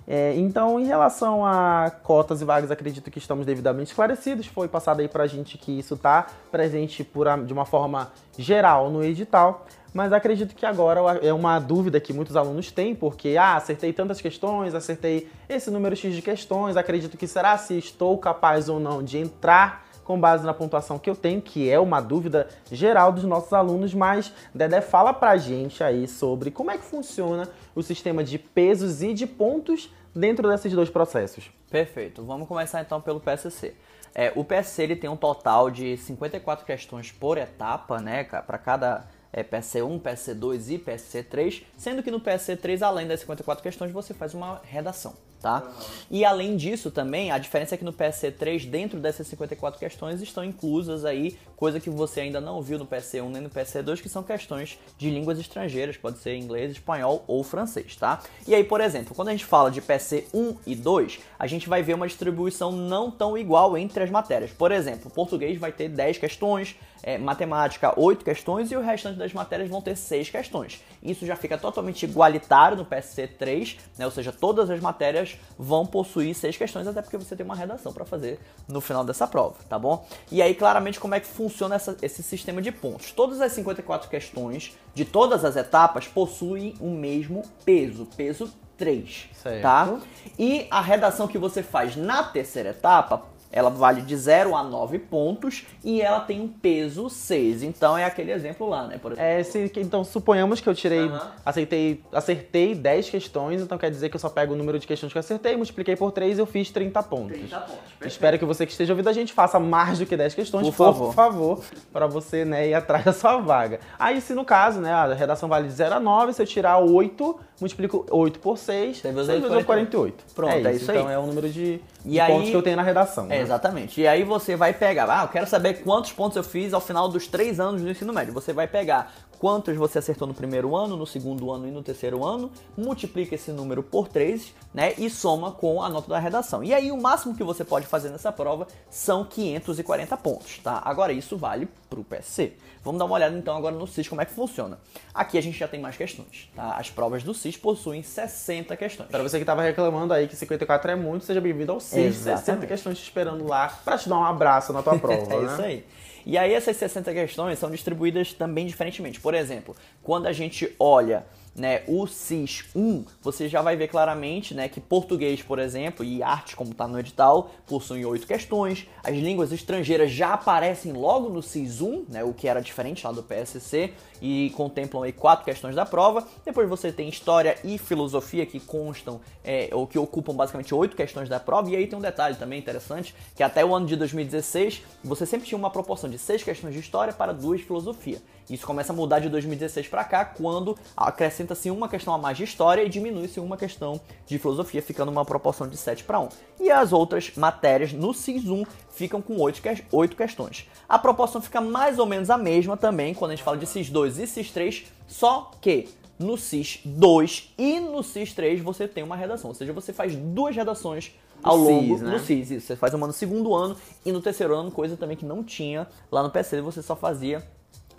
É, 0.06 0.34
então, 0.36 0.80
em 0.80 0.84
relação 0.84 1.46
a 1.46 1.90
cotas 2.02 2.42
e 2.42 2.44
vagas, 2.44 2.70
acredito 2.70 3.10
que 3.10 3.18
estamos 3.18 3.46
devidamente 3.46 3.90
esclarecidos. 3.90 4.46
Foi 4.46 4.66
passado 4.68 5.00
aí 5.00 5.08
pra 5.08 5.26
gente 5.26 5.56
que 5.56 5.78
isso 5.78 5.94
está 5.94 6.26
presente 6.50 7.04
por 7.04 7.28
a- 7.28 7.36
de 7.36 7.52
uma 7.52 7.64
forma 7.64 8.10
geral 8.36 8.90
no 8.90 9.02
edital. 9.04 9.64
Mas 9.94 10.12
acredito 10.12 10.54
que 10.54 10.64
agora 10.64 11.00
é 11.22 11.32
uma 11.34 11.58
dúvida 11.58 12.00
que 12.00 12.14
muitos 12.14 12.34
alunos 12.34 12.72
têm, 12.72 12.94
porque, 12.94 13.36
ah, 13.38 13.56
acertei 13.56 13.92
tantas 13.92 14.20
questões, 14.22 14.74
acertei 14.74 15.28
esse 15.48 15.70
número 15.70 15.94
X 15.94 16.14
de 16.14 16.22
questões, 16.22 16.78
acredito 16.78 17.16
que 17.18 17.26
será 17.26 17.58
se 17.58 17.76
estou 17.76 18.16
capaz 18.16 18.70
ou 18.70 18.80
não 18.80 19.02
de 19.02 19.18
entrar 19.18 19.84
com 20.04 20.18
base 20.18 20.44
na 20.44 20.52
pontuação 20.54 20.98
que 20.98 21.08
eu 21.08 21.16
tenho, 21.16 21.40
que 21.40 21.70
é 21.70 21.78
uma 21.78 22.00
dúvida 22.00 22.48
geral 22.70 23.12
dos 23.12 23.24
nossos 23.24 23.52
alunos, 23.52 23.94
mas 23.94 24.32
Dedé 24.54 24.80
fala 24.80 25.12
pra 25.12 25.36
gente 25.36 25.82
aí 25.82 26.06
sobre 26.06 26.50
como 26.50 26.70
é 26.70 26.78
que 26.78 26.84
funciona 26.84 27.48
o 27.74 27.82
sistema 27.82 28.22
de 28.22 28.38
pesos 28.38 29.02
e 29.02 29.14
de 29.14 29.26
pontos 29.26 29.92
dentro 30.14 30.48
desses 30.48 30.72
dois 30.72 30.90
processos. 30.90 31.50
Perfeito. 31.70 32.22
Vamos 32.24 32.46
começar 32.46 32.80
então 32.80 33.00
pelo 33.00 33.20
PSC. 33.20 33.74
É, 34.14 34.32
o 34.36 34.44
PSC 34.44 34.82
ele 34.82 34.96
tem 34.96 35.08
um 35.08 35.16
total 35.16 35.70
de 35.70 35.96
54 35.96 36.66
questões 36.66 37.10
por 37.10 37.38
etapa, 37.38 37.98
né, 37.98 38.24
para 38.24 38.58
cada 38.58 39.06
é, 39.32 39.42
PSC1, 39.42 40.00
PSC2 40.00 40.74
e 40.74 40.78
PSC3, 40.78 41.62
sendo 41.76 42.02
que 42.02 42.10
no 42.10 42.20
PSC3, 42.20 42.82
além 42.82 43.06
das 43.06 43.20
54 43.20 43.62
questões, 43.62 43.90
você 43.90 44.12
faz 44.12 44.34
uma 44.34 44.60
redação, 44.64 45.14
tá? 45.40 45.72
E 46.10 46.24
além 46.24 46.56
disso 46.56 46.90
também, 46.90 47.30
a 47.30 47.38
diferença 47.38 47.74
é 47.74 47.78
que 47.78 47.84
no 47.84 47.92
PSC3, 47.92 48.68
dentro 48.68 49.00
dessas 49.00 49.26
54 49.26 49.80
questões, 49.80 50.20
estão 50.20 50.44
inclusas 50.44 51.04
aí 51.04 51.38
coisa 51.56 51.80
que 51.80 51.88
você 51.88 52.20
ainda 52.20 52.40
não 52.40 52.60
viu 52.60 52.78
no 52.78 52.86
PSC1 52.86 53.28
nem 53.28 53.40
no 53.40 53.48
PSC2, 53.48 54.02
que 54.02 54.08
são 54.08 54.22
questões 54.22 54.78
de 54.98 55.08
línguas 55.08 55.38
estrangeiras, 55.38 55.96
pode 55.96 56.18
ser 56.18 56.36
inglês, 56.36 56.72
espanhol 56.72 57.24
ou 57.26 57.42
francês, 57.42 57.96
tá? 57.96 58.20
E 58.46 58.54
aí, 58.54 58.64
por 58.64 58.80
exemplo, 58.80 59.14
quando 59.14 59.28
a 59.28 59.32
gente 59.32 59.44
fala 59.44 59.70
de 59.70 59.80
PSC1 59.80 60.56
e 60.66 60.74
2, 60.74 61.20
a 61.38 61.46
gente 61.46 61.68
vai 61.68 61.82
ver 61.82 61.94
uma 61.94 62.06
distribuição 62.06 62.72
não 62.72 63.10
tão 63.10 63.38
igual 63.38 63.78
entre 63.78 64.02
as 64.02 64.10
matérias. 64.10 64.50
Por 64.50 64.72
exemplo, 64.72 65.10
português 65.10 65.58
vai 65.58 65.72
ter 65.72 65.88
10 65.88 66.18
questões, 66.18 66.76
é, 67.02 67.18
matemática 67.18 67.92
8 67.98 68.24
questões 68.24 68.70
e 68.70 68.76
o 68.76 68.80
restante 68.80 69.18
das 69.18 69.32
matérias 69.32 69.68
vão 69.68 69.80
ter 69.80 69.96
6 69.96 70.30
questões. 70.30 70.82
Isso 71.02 71.26
já 71.26 71.34
fica 71.36 71.58
totalmente 71.58 72.04
igualitário 72.04 72.76
no 72.76 72.84
PSC3, 72.84 73.76
né? 73.98 74.04
ou 74.04 74.10
seja, 74.10 74.32
todas 74.32 74.70
as 74.70 74.80
matérias 74.80 75.36
vão 75.58 75.84
possuir 75.86 76.34
6 76.34 76.56
questões, 76.56 76.86
até 76.86 77.02
porque 77.02 77.16
você 77.16 77.34
tem 77.36 77.44
uma 77.44 77.56
redação 77.56 77.92
para 77.92 78.04
fazer 78.04 78.38
no 78.68 78.80
final 78.80 79.04
dessa 79.04 79.26
prova, 79.26 79.56
tá 79.68 79.78
bom? 79.78 80.06
E 80.30 80.40
aí, 80.40 80.54
claramente, 80.54 81.00
como 81.00 81.14
é 81.14 81.20
que 81.20 81.26
funciona 81.26 81.74
essa- 81.74 81.96
esse 82.02 82.22
sistema 82.22 82.62
de 82.62 82.70
pontos? 82.72 83.10
Todas 83.12 83.40
as 83.40 83.52
54 83.52 84.08
questões 84.08 84.76
de 84.94 85.04
todas 85.04 85.44
as 85.44 85.56
etapas 85.56 86.06
possuem 86.06 86.74
o 86.80 86.90
mesmo 86.90 87.42
peso, 87.64 88.06
peso 88.16 88.52
3, 88.76 89.28
Certo. 89.34 89.62
tá? 89.62 89.98
E 90.38 90.66
a 90.70 90.80
redação 90.80 91.28
que 91.28 91.38
você 91.38 91.62
faz 91.62 91.94
na 91.96 92.22
terceira 92.24 92.70
etapa, 92.70 93.22
ela 93.52 93.68
vale 93.70 94.00
de 94.02 94.16
0 94.16 94.56
a 94.56 94.64
9 94.64 94.98
pontos 94.98 95.64
e 95.84 96.00
ela 96.00 96.20
tem 96.20 96.40
um 96.40 96.48
peso 96.48 97.08
6. 97.10 97.62
Então 97.62 97.96
é 97.96 98.04
aquele 98.04 98.32
exemplo 98.32 98.68
lá, 98.68 98.86
né? 98.86 98.98
Por 99.00 99.12
exemplo. 99.12 99.28
É, 99.30 99.42
se- 99.42 99.70
então, 99.76 100.02
suponhamos 100.02 100.60
que 100.60 100.68
eu 100.68 100.74
tirei, 100.74 101.00
Aham. 101.06 101.30
aceitei, 101.44 102.02
acertei 102.12 102.74
10 102.74 103.10
questões, 103.10 103.60
então 103.60 103.76
quer 103.76 103.90
dizer 103.90 104.08
que 104.08 104.16
eu 104.16 104.20
só 104.20 104.28
pego 104.30 104.54
o 104.54 104.56
número 104.56 104.78
de 104.78 104.86
questões 104.86 105.12
que 105.12 105.18
eu 105.18 105.20
acertei, 105.20 105.54
multipliquei 105.56 105.94
por 105.96 106.10
3 106.12 106.38
e 106.38 106.40
eu 106.40 106.46
fiz 106.46 106.70
30 106.70 107.02
pontos. 107.02 107.36
30 107.36 107.56
pontos. 107.60 107.74
perfeito. 107.98 108.06
Espero 108.12 108.38
que 108.38 108.44
você 108.44 108.64
que 108.64 108.72
esteja 108.72 108.92
ouvindo 108.92 109.08
a 109.08 109.12
gente 109.12 109.32
faça 109.32 109.60
mais 109.60 109.98
do 109.98 110.06
que 110.06 110.16
10 110.16 110.34
questões, 110.34 110.66
Por 110.66 110.72
favor. 110.72 111.06
por 111.08 111.14
favor, 111.14 111.60
para 111.92 112.06
você 112.06 112.44
né, 112.44 112.68
ir 112.68 112.74
atrás 112.74 113.04
da 113.04 113.12
sua 113.12 113.36
vaga. 113.38 113.80
Aí, 113.98 114.20
se 114.20 114.32
no 114.34 114.44
caso, 114.44 114.80
né, 114.80 114.92
a 114.92 115.12
redação 115.12 115.48
vale 115.48 115.68
de 115.68 115.74
0 115.74 115.94
a 115.96 116.00
9, 116.00 116.32
se 116.32 116.40
eu 116.40 116.46
tirar 116.46 116.78
8, 116.78 117.38
multiplico 117.60 118.06
8 118.10 118.38
por 118.40 118.56
6, 118.56 118.98
Seis 118.98 118.98
6 118.98 119.14
vezes 119.14 119.28
vezes 119.42 119.50
8, 119.50 119.66
48. 119.66 120.24
Pronto, 120.34 120.52
é 120.66 120.72
isso 120.72 120.90
aí. 120.90 120.98
Então 120.98 121.10
é 121.10 121.18
o 121.18 121.26
número 121.26 121.48
de, 121.48 121.76
de 121.76 121.82
E 122.04 122.18
aí- 122.20 122.32
pontos 122.32 122.50
que 122.50 122.56
eu 122.56 122.62
tenho 122.62 122.76
na 122.76 122.82
redação. 122.82 123.26
É, 123.26 123.28
né? 123.40 123.41
Exatamente. 123.42 124.00
E 124.00 124.06
aí 124.06 124.22
você 124.22 124.56
vai 124.56 124.72
pegar, 124.72 125.06
ah, 125.08 125.24
eu 125.24 125.28
quero 125.28 125.46
saber 125.46 125.82
quantos 125.82 126.12
pontos 126.12 126.36
eu 126.36 126.44
fiz 126.44 126.72
ao 126.72 126.80
final 126.80 127.08
dos 127.08 127.26
três 127.26 127.60
anos 127.60 127.82
do 127.82 127.90
ensino 127.90 128.12
médio. 128.12 128.32
Você 128.32 128.52
vai 128.52 128.66
pegar 128.66 129.12
quantos 129.42 129.76
você 129.76 129.98
acertou 129.98 130.28
no 130.28 130.32
primeiro 130.32 130.76
ano, 130.76 130.96
no 130.96 131.04
segundo 131.04 131.50
ano 131.50 131.66
e 131.66 131.70
no 131.72 131.82
terceiro 131.82 132.24
ano, 132.24 132.48
multiplica 132.78 133.34
esse 133.34 133.50
número 133.50 133.82
por 133.82 134.06
3, 134.06 134.54
né, 134.72 134.94
e 134.96 135.10
soma 135.10 135.50
com 135.50 135.82
a 135.82 135.88
nota 135.88 136.08
da 136.08 136.20
redação. 136.20 136.62
E 136.62 136.72
aí 136.72 136.92
o 136.92 136.96
máximo 136.96 137.34
que 137.34 137.42
você 137.42 137.64
pode 137.64 137.84
fazer 137.84 138.10
nessa 138.10 138.30
prova 138.30 138.68
são 138.88 139.24
540 139.24 140.16
pontos, 140.18 140.58
tá? 140.58 140.80
Agora 140.84 141.12
isso 141.12 141.36
vale 141.36 141.68
pro 141.90 142.04
PSC. 142.04 142.52
Vamos 142.84 143.00
dar 143.00 143.04
uma 143.04 143.16
olhada 143.16 143.36
então 143.36 143.56
agora 143.56 143.74
no 143.74 143.84
CIS 143.84 144.06
como 144.08 144.20
é 144.20 144.24
que 144.24 144.32
funciona. 144.32 144.78
Aqui 145.12 145.36
a 145.36 145.40
gente 145.42 145.58
já 145.58 145.66
tem 145.66 145.80
mais 145.80 145.96
questões, 145.96 146.48
tá? 146.54 146.76
As 146.76 146.88
provas 146.88 147.24
do 147.24 147.34
CIS 147.34 147.56
possuem 147.56 148.00
60 148.00 148.76
questões. 148.76 149.10
Para 149.10 149.24
você 149.24 149.38
que 149.38 149.42
estava 149.42 149.60
reclamando 149.62 150.14
aí 150.14 150.28
que 150.28 150.36
54 150.36 150.92
é 150.92 150.94
muito, 150.94 151.24
seja 151.24 151.40
bem-vindo 151.40 151.72
ao 151.72 151.80
CIS. 151.80 151.96
Exatamente. 152.28 152.44
60 152.44 152.66
questões 152.68 152.98
te 152.98 153.02
esperando 153.02 153.44
lá 153.44 153.76
para 153.84 153.98
te 153.98 154.08
dar 154.08 154.18
um 154.18 154.24
abraço 154.24 154.72
na 154.72 154.84
tua 154.84 154.96
prova, 155.00 155.34
É 155.34 155.40
né? 155.40 155.52
isso 155.52 155.62
aí. 155.62 155.84
E 156.24 156.38
aí 156.38 156.54
essas 156.54 156.76
60 156.76 157.12
questões 157.12 157.58
são 157.58 157.70
distribuídas 157.70 158.32
também 158.32 158.66
diferentemente. 158.66 159.20
Por 159.20 159.34
exemplo, 159.34 159.76
quando 160.02 160.26
a 160.26 160.32
gente 160.32 160.74
olha 160.78 161.24
né, 161.54 161.82
o 161.86 162.06
CIS 162.06 162.64
1, 162.74 163.04
você 163.20 163.48
já 163.48 163.60
vai 163.60 163.76
ver 163.76 163.88
claramente 163.88 164.54
né, 164.54 164.68
que 164.68 164.80
português, 164.80 165.42
por 165.42 165.58
exemplo, 165.58 166.04
e 166.04 166.22
arte, 166.22 166.56
como 166.56 166.72
está 166.72 166.88
no 166.88 166.98
edital, 166.98 167.50
possuem 167.66 168.04
8 168.04 168.26
questões. 168.26 168.86
As 169.02 169.14
línguas 169.14 169.52
estrangeiras 169.52 170.10
já 170.10 170.32
aparecem 170.32 170.92
logo 170.92 171.28
no 171.28 171.42
CIS 171.42 171.80
1, 171.80 172.06
né, 172.08 172.24
o 172.24 172.32
que 172.32 172.48
era 172.48 172.60
diferente 172.60 173.06
lá 173.06 173.12
do 173.12 173.22
PSC, 173.22 173.92
e 174.20 174.50
contemplam 174.56 175.02
aí 175.02 175.12
4 175.12 175.44
questões 175.44 175.74
da 175.74 175.84
prova. 175.84 176.26
Depois 176.44 176.68
você 176.68 176.90
tem 176.92 177.08
história 177.08 177.58
e 177.64 177.76
filosofia, 177.76 178.46
que 178.46 178.60
constam, 178.60 179.20
é, 179.44 179.68
ou 179.72 179.86
que 179.86 179.98
ocupam 179.98 180.34
basicamente 180.34 180.74
8 180.74 180.96
questões 180.96 181.28
da 181.28 181.38
prova. 181.38 181.70
E 181.70 181.76
aí 181.76 181.86
tem 181.86 181.98
um 181.98 182.02
detalhe 182.02 182.36
também 182.36 182.58
interessante, 182.58 183.14
que 183.34 183.42
até 183.42 183.64
o 183.64 183.74
ano 183.74 183.86
de 183.86 183.96
2016, 183.96 184.82
você 185.04 185.26
sempre 185.26 185.46
tinha 185.46 185.58
uma 185.58 185.70
proporção 185.70 186.08
de 186.08 186.18
6 186.18 186.42
questões 186.42 186.72
de 186.72 186.80
história 186.80 187.12
para 187.12 187.32
2 187.32 187.60
de 187.60 187.66
filosofia. 187.66 188.22
Isso 188.50 188.66
começa 188.66 188.92
a 188.92 188.96
mudar 188.96 189.18
de 189.20 189.28
2016 189.28 189.88
para 189.88 190.04
cá, 190.04 190.24
quando 190.24 190.76
acrescenta-se 190.96 191.70
uma 191.70 191.88
questão 191.88 192.12
a 192.14 192.18
mais 192.18 192.36
de 192.36 192.44
história 192.44 192.82
e 192.82 192.88
diminui-se 192.88 193.40
uma 193.40 193.56
questão 193.56 194.00
de 194.26 194.38
filosofia, 194.38 194.82
ficando 194.82 195.10
uma 195.10 195.24
proporção 195.24 195.68
de 195.68 195.76
7 195.76 196.04
para 196.04 196.20
1. 196.20 196.28
E 196.60 196.70
as 196.70 196.92
outras 196.92 197.32
matérias 197.36 197.92
no 197.92 198.12
CIS 198.12 198.44
1 198.48 198.64
ficam 198.90 199.20
com 199.22 199.40
8, 199.40 199.60
que- 199.62 199.84
8 199.90 200.16
questões. 200.16 200.68
A 200.88 200.98
proporção 200.98 201.40
fica 201.40 201.60
mais 201.60 201.98
ou 201.98 202.06
menos 202.06 202.30
a 202.30 202.38
mesma 202.38 202.76
também 202.76 203.14
quando 203.14 203.30
a 203.32 203.34
gente 203.34 203.44
fala 203.44 203.56
de 203.56 203.66
CIS 203.66 203.90
2 203.90 204.18
e 204.18 204.26
CIS 204.26 204.50
3, 204.50 204.84
só 205.06 205.50
que 205.60 205.88
no 206.18 206.36
CIS 206.36 206.80
2 206.84 207.52
e 207.58 207.80
no 207.80 208.02
CIS 208.02 208.32
3 208.34 208.60
você 208.60 208.86
tem 208.86 209.02
uma 209.02 209.16
redação, 209.16 209.48
ou 209.50 209.54
seja, 209.54 209.72
você 209.72 209.92
faz 209.92 210.14
duas 210.14 210.54
redações 210.54 211.12
ao 211.42 211.58
No 211.58 211.64
longo 211.64 211.94
CIS, 211.94 212.00
né? 212.02 212.12
no 212.12 212.18
CIS. 212.20 212.50
Isso, 212.52 212.66
você 212.68 212.76
faz 212.76 212.94
uma 212.94 213.06
no 213.06 213.12
segundo 213.12 213.52
ano 213.54 213.76
e 214.04 214.12
no 214.12 214.20
terceiro 214.20 214.54
ano, 214.54 214.70
coisa 214.70 214.96
também 214.96 215.16
que 215.16 215.24
não 215.24 215.42
tinha 215.42 215.88
lá 216.12 216.22
no 216.22 216.30
PC, 216.30 216.60
você 216.60 216.80
só 216.82 216.94
fazia 216.94 217.42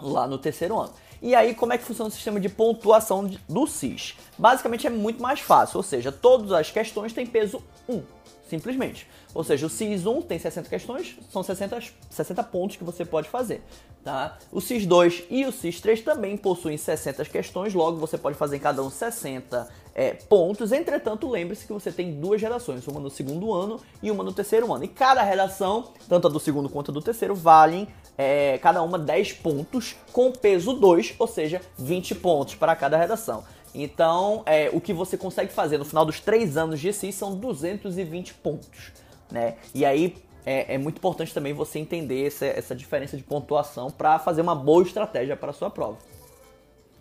lá 0.04 0.28
no 0.28 0.38
terceiro 0.38 0.80
ano. 0.80 0.94
E 1.22 1.34
aí, 1.34 1.56
como 1.56 1.72
é 1.72 1.78
que 1.78 1.86
funciona 1.86 2.10
o 2.10 2.12
sistema 2.12 2.40
de 2.40 2.50
pontuação 2.50 3.30
do 3.48 3.66
CIS? 3.66 4.16
Basicamente 4.38 4.86
é 4.86 4.90
muito 4.90 5.22
mais 5.22 5.40
fácil, 5.40 5.78
ou 5.78 5.84
seja, 5.84 6.12
todas 6.12 6.52
as 6.52 6.70
questões 6.70 7.14
têm 7.14 7.26
peso 7.26 7.64
1, 7.88 8.04
simplesmente. 8.50 9.08
Ou 9.34 9.42
seja, 9.42 9.66
o 9.66 9.70
CIS 9.70 10.06
1 10.06 10.22
tem 10.24 10.38
60 10.38 10.70
questões, 10.70 11.18
são 11.32 11.42
60, 11.42 11.80
60 12.10 12.44
pontos 12.44 12.76
que 12.76 12.84
você 12.84 13.06
pode 13.06 13.30
fazer. 13.30 13.64
Tá? 14.04 14.38
O 14.52 14.60
CIS 14.60 14.86
2 14.86 15.24
e 15.30 15.46
o 15.46 15.52
CIS 15.54 15.80
3 15.80 16.02
também 16.02 16.36
possuem 16.36 16.78
60 16.78 17.24
questões, 17.24 17.74
logo 17.74 17.96
você 17.96 18.18
pode 18.18 18.38
fazer 18.38 18.58
em 18.58 18.60
cada 18.60 18.84
um 18.84 18.90
60 18.90 19.70
é, 19.96 20.14
pontos. 20.14 20.72
Entretanto, 20.72 21.30
lembre-se 21.30 21.66
que 21.66 21.74
você 21.74 21.92
tem 21.92 22.20
duas 22.20 22.42
redações, 22.42 22.88
uma 22.88 23.00
no 23.00 23.10
segundo 23.10 23.54
ano 23.54 23.80
e 24.02 24.10
uma 24.10 24.24
no 24.24 24.34
terceiro 24.34 24.72
ano. 24.74 24.84
E 24.84 24.88
cada 24.88 25.22
redação, 25.22 25.92
tanto 26.08 26.28
a 26.28 26.30
do 26.30 26.40
segundo 26.40 26.70
quanto 26.70 26.92
a 26.92 26.94
do 26.94 27.02
terceiro, 27.02 27.36
valem 27.36 27.88
é, 28.18 28.58
cada 28.60 28.82
uma 28.82 28.98
10 28.98 29.34
pontos 29.34 29.96
com 30.12 30.32
peso 30.32 30.74
2, 30.74 31.16
ou 31.20 31.28
seja, 31.28 31.62
20 31.78 32.16
pontos 32.16 32.56
para 32.56 32.76
cada 32.76 32.98
redação. 32.98 33.44
Então, 33.76 34.44
é, 34.46 34.70
o 34.72 34.80
que 34.80 34.94
você 34.94 35.18
consegue 35.18 35.52
fazer 35.52 35.78
no 35.78 35.86
final 35.86 36.06
dos 36.06 36.20
três 36.20 36.58
anos 36.58 36.80
de 36.80 36.94
CIS 36.94 37.16
são 37.16 37.36
220 37.36 38.36
pontos. 38.36 38.92
Né? 39.32 39.56
E 39.74 39.84
aí 39.84 40.16
é, 40.46 40.76
é 40.76 40.78
muito 40.78 40.98
importante 40.98 41.34
também 41.34 41.54
você 41.54 41.80
entender 41.80 42.28
essa, 42.28 42.46
essa 42.46 42.76
diferença 42.76 43.18
de 43.18 43.24
pontuação 43.24 43.90
para 43.90 44.20
fazer 44.20 44.42
uma 44.42 44.56
boa 44.56 44.84
estratégia 44.84 45.36
para 45.36 45.50
a 45.50 45.54
sua 45.54 45.70
prova. 45.70 45.98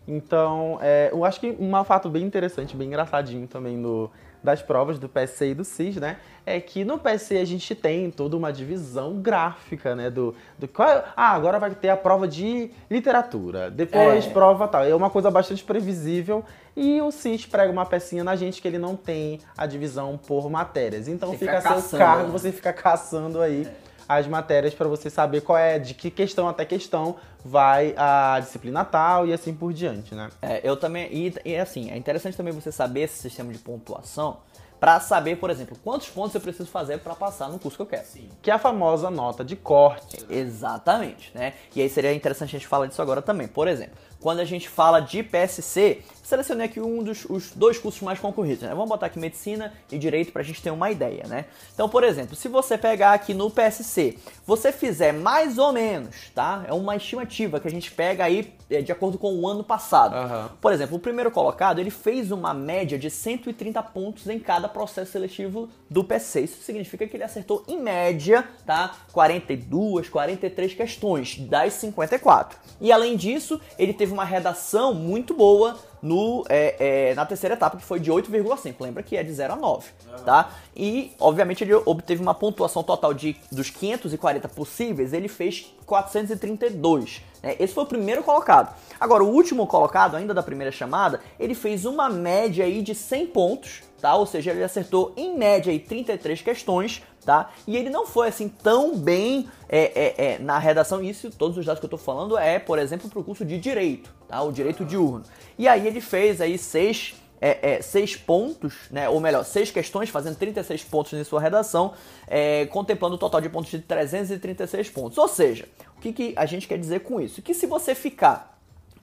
Então, 0.06 0.78
é, 0.82 1.10
eu 1.12 1.24
acho 1.24 1.38
que 1.38 1.56
um 1.58 1.84
fato 1.84 2.08
bem 2.08 2.24
interessante, 2.24 2.76
bem 2.76 2.88
engraçadinho 2.88 3.46
também 3.46 3.76
no, 3.76 4.10
das 4.42 4.60
provas 4.60 4.98
do 4.98 5.08
PSC 5.08 5.50
e 5.50 5.54
do 5.54 5.64
CIS, 5.64 5.96
né? 5.96 6.16
É 6.44 6.60
que 6.60 6.84
no 6.84 6.98
PSC 6.98 7.38
a 7.38 7.44
gente 7.44 7.72
tem 7.74 8.10
toda 8.10 8.36
uma 8.36 8.52
divisão 8.52 9.20
gráfica, 9.20 9.94
né? 9.94 10.10
Do, 10.10 10.34
do 10.58 10.66
qual, 10.66 10.88
é, 10.88 11.04
ah, 11.16 11.30
agora 11.30 11.58
vai 11.58 11.70
ter 11.70 11.88
a 11.88 11.96
prova 11.96 12.26
de 12.26 12.70
literatura, 12.90 13.70
depois 13.70 14.26
É. 14.26 14.30
prova 14.30 14.66
tal. 14.66 14.84
É 14.84 14.94
uma 14.94 15.08
coisa 15.08 15.30
bastante 15.30 15.62
previsível 15.62 16.44
e 16.76 17.00
o 17.00 17.12
CIS 17.12 17.46
prega 17.46 17.70
uma 17.70 17.86
pecinha 17.86 18.24
na 18.24 18.34
gente 18.34 18.60
que 18.60 18.66
ele 18.66 18.78
não 18.78 18.96
tem 18.96 19.38
a 19.56 19.66
divisão 19.66 20.18
por 20.18 20.50
matérias. 20.50 21.06
Então 21.06 21.30
Você 21.30 21.38
fica 21.38 21.58
a 21.58 21.60
fica 21.60 21.80
seu 21.80 21.98
cargo, 21.98 22.24
né? 22.24 22.30
você 22.32 22.50
fica 22.50 22.72
caçando 22.72 23.40
aí 23.40 23.68
as 24.08 24.26
matérias 24.26 24.74
para 24.74 24.88
você 24.88 25.08
saber 25.08 25.42
qual 25.42 25.58
é, 25.58 25.78
de 25.78 25.94
que 25.94 26.10
questão 26.10 26.48
até 26.48 26.64
questão 26.64 27.16
vai 27.44 27.94
a 27.96 28.38
disciplina 28.40 28.84
tal 28.84 29.26
e 29.26 29.32
assim 29.32 29.54
por 29.54 29.72
diante, 29.72 30.14
né? 30.14 30.28
É, 30.40 30.60
eu 30.62 30.76
também. 30.76 31.08
E, 31.12 31.34
e 31.44 31.56
assim, 31.56 31.90
é 31.90 31.96
interessante 31.96 32.36
também 32.36 32.52
você 32.52 32.70
saber 32.70 33.02
esse 33.02 33.18
sistema 33.18 33.52
de 33.52 33.58
pontuação 33.58 34.38
pra 34.82 34.98
saber, 34.98 35.36
por 35.36 35.48
exemplo, 35.48 35.78
quantos 35.84 36.08
pontos 36.08 36.34
eu 36.34 36.40
preciso 36.40 36.68
fazer 36.68 36.98
pra 36.98 37.14
passar 37.14 37.48
no 37.48 37.56
curso 37.56 37.76
que 37.76 37.82
eu 37.82 37.86
quero. 37.86 38.02
Que 38.42 38.50
é 38.50 38.54
a 38.54 38.58
famosa 38.58 39.10
nota 39.10 39.44
de 39.44 39.54
corte. 39.54 40.26
Exatamente, 40.28 41.30
né? 41.32 41.54
E 41.76 41.80
aí 41.80 41.88
seria 41.88 42.12
interessante 42.12 42.56
a 42.56 42.58
gente 42.58 42.66
falar 42.66 42.86
disso 42.86 43.00
agora 43.00 43.22
também. 43.22 43.46
Por 43.46 43.68
exemplo, 43.68 43.94
quando 44.22 44.38
a 44.38 44.44
gente 44.44 44.68
fala 44.68 45.00
de 45.00 45.22
PSC, 45.22 46.00
selecionei 46.22 46.66
aqui 46.66 46.80
um 46.80 47.02
dos 47.02 47.24
os 47.28 47.50
dois 47.50 47.76
cursos 47.76 48.00
mais 48.00 48.18
concorridos, 48.18 48.62
né? 48.62 48.70
Vamos 48.70 48.88
botar 48.88 49.06
aqui 49.06 49.18
medicina 49.18 49.72
e 49.90 49.98
direito 49.98 50.32
pra 50.32 50.42
gente 50.42 50.62
ter 50.62 50.70
uma 50.70 50.90
ideia, 50.90 51.24
né? 51.26 51.46
Então, 51.74 51.88
por 51.88 52.04
exemplo, 52.04 52.36
se 52.36 52.48
você 52.48 52.78
pegar 52.78 53.12
aqui 53.12 53.34
no 53.34 53.50
PSC, 53.50 54.16
você 54.46 54.72
fizer 54.72 55.12
mais 55.12 55.58
ou 55.58 55.72
menos, 55.72 56.30
tá? 56.34 56.64
É 56.66 56.72
uma 56.72 56.96
estimativa 56.96 57.58
que 57.58 57.66
a 57.66 57.70
gente 57.70 57.90
pega 57.90 58.24
aí 58.24 58.54
é, 58.70 58.80
de 58.80 58.92
acordo 58.92 59.18
com 59.18 59.34
o 59.34 59.46
ano 59.46 59.64
passado. 59.64 60.14
Aham. 60.14 60.50
Por 60.60 60.72
exemplo, 60.72 60.96
o 60.96 61.00
primeiro 61.00 61.30
colocado, 61.30 61.80
ele 61.80 61.90
fez 61.90 62.30
uma 62.30 62.54
média 62.54 62.98
de 62.98 63.10
130 63.10 63.82
pontos 63.82 64.26
em 64.28 64.38
cada 64.38 64.68
processo 64.68 65.12
seletivo 65.12 65.68
do 65.90 66.04
PSC. 66.04 66.42
Isso 66.42 66.62
significa 66.62 67.06
que 67.06 67.16
ele 67.16 67.24
acertou, 67.24 67.64
em 67.66 67.80
média, 67.80 68.48
tá? 68.64 68.94
42, 69.12 70.08
43 70.08 70.74
questões 70.74 71.36
das 71.38 71.74
54. 71.74 72.58
E 72.80 72.90
além 72.90 73.16
disso, 73.16 73.60
ele 73.78 73.92
teve 73.92 74.11
uma 74.12 74.24
redação 74.24 74.94
muito 74.94 75.34
boa 75.34 75.76
no, 76.02 76.44
é, 76.48 77.10
é, 77.10 77.14
na 77.14 77.24
terceira 77.24 77.54
etapa, 77.54 77.76
que 77.76 77.84
foi 77.84 78.00
de 78.00 78.10
8,5. 78.10 78.74
Lembra 78.80 79.02
que 79.02 79.16
é 79.16 79.22
de 79.22 79.32
0 79.32 79.52
a 79.52 79.56
9, 79.56 79.88
tá? 80.24 80.50
E, 80.76 81.12
obviamente, 81.18 81.62
ele 81.62 81.74
obteve 81.74 82.20
uma 82.20 82.34
pontuação 82.34 82.82
total 82.82 83.14
de 83.14 83.36
dos 83.50 83.70
540 83.70 84.48
possíveis, 84.48 85.12
ele 85.12 85.28
fez 85.28 85.72
432. 85.86 87.22
né? 87.42 87.56
Esse 87.58 87.72
foi 87.72 87.84
o 87.84 87.86
primeiro 87.86 88.22
colocado. 88.22 88.74
Agora, 88.98 89.22
o 89.22 89.28
último 89.28 89.66
colocado, 89.66 90.16
ainda 90.16 90.34
da 90.34 90.42
primeira 90.42 90.72
chamada, 90.72 91.20
ele 91.38 91.54
fez 91.54 91.84
uma 91.84 92.08
média 92.08 92.64
aí 92.64 92.82
de 92.82 92.94
100 92.94 93.26
pontos, 93.28 93.82
tá? 94.02 94.16
Ou 94.16 94.26
seja, 94.26 94.50
ele 94.50 94.64
acertou 94.64 95.14
em 95.16 95.38
média 95.38 95.72
aí 95.72 95.78
33 95.78 96.42
questões, 96.42 97.02
tá? 97.24 97.50
E 97.66 97.76
ele 97.76 97.88
não 97.88 98.04
foi 98.04 98.28
assim 98.28 98.48
tão 98.48 98.96
bem 98.98 99.48
é, 99.68 99.78
é, 99.78 100.24
é, 100.24 100.38
na 100.40 100.58
redação. 100.58 101.00
Isso, 101.00 101.30
todos 101.30 101.56
os 101.56 101.64
dados 101.64 101.78
que 101.78 101.86
eu 101.86 101.90
tô 101.90 101.96
falando 101.96 102.36
é, 102.36 102.58
por 102.58 102.80
exemplo, 102.80 103.08
pro 103.08 103.22
curso 103.22 103.44
de 103.44 103.58
direito, 103.58 104.12
tá? 104.26 104.42
O 104.42 104.50
direito 104.50 104.84
diurno. 104.84 105.22
E 105.56 105.68
aí 105.68 105.86
ele 105.86 106.00
fez 106.00 106.40
aí 106.40 106.58
seis 106.58 107.14
é, 107.40 107.74
é, 107.74 107.82
seis 107.82 108.14
pontos, 108.14 108.74
né, 108.88 109.08
ou 109.08 109.18
melhor, 109.18 109.44
seis 109.44 109.68
questões, 109.68 110.08
fazendo 110.08 110.36
36 110.36 110.84
pontos 110.84 111.12
em 111.12 111.24
sua 111.24 111.40
redação, 111.40 111.92
é, 112.28 112.66
contemplando 112.66 113.16
o 113.16 113.18
total 113.18 113.40
de 113.40 113.48
pontos 113.48 113.68
de 113.68 113.80
336 113.80 114.90
pontos. 114.90 115.18
Ou 115.18 115.26
seja, 115.26 115.68
o 115.96 116.00
que, 116.00 116.12
que 116.12 116.34
a 116.36 116.46
gente 116.46 116.68
quer 116.68 116.78
dizer 116.78 117.00
com 117.00 117.20
isso? 117.20 117.42
Que 117.42 117.52
se 117.52 117.66
você 117.66 117.96
ficar 117.96 118.51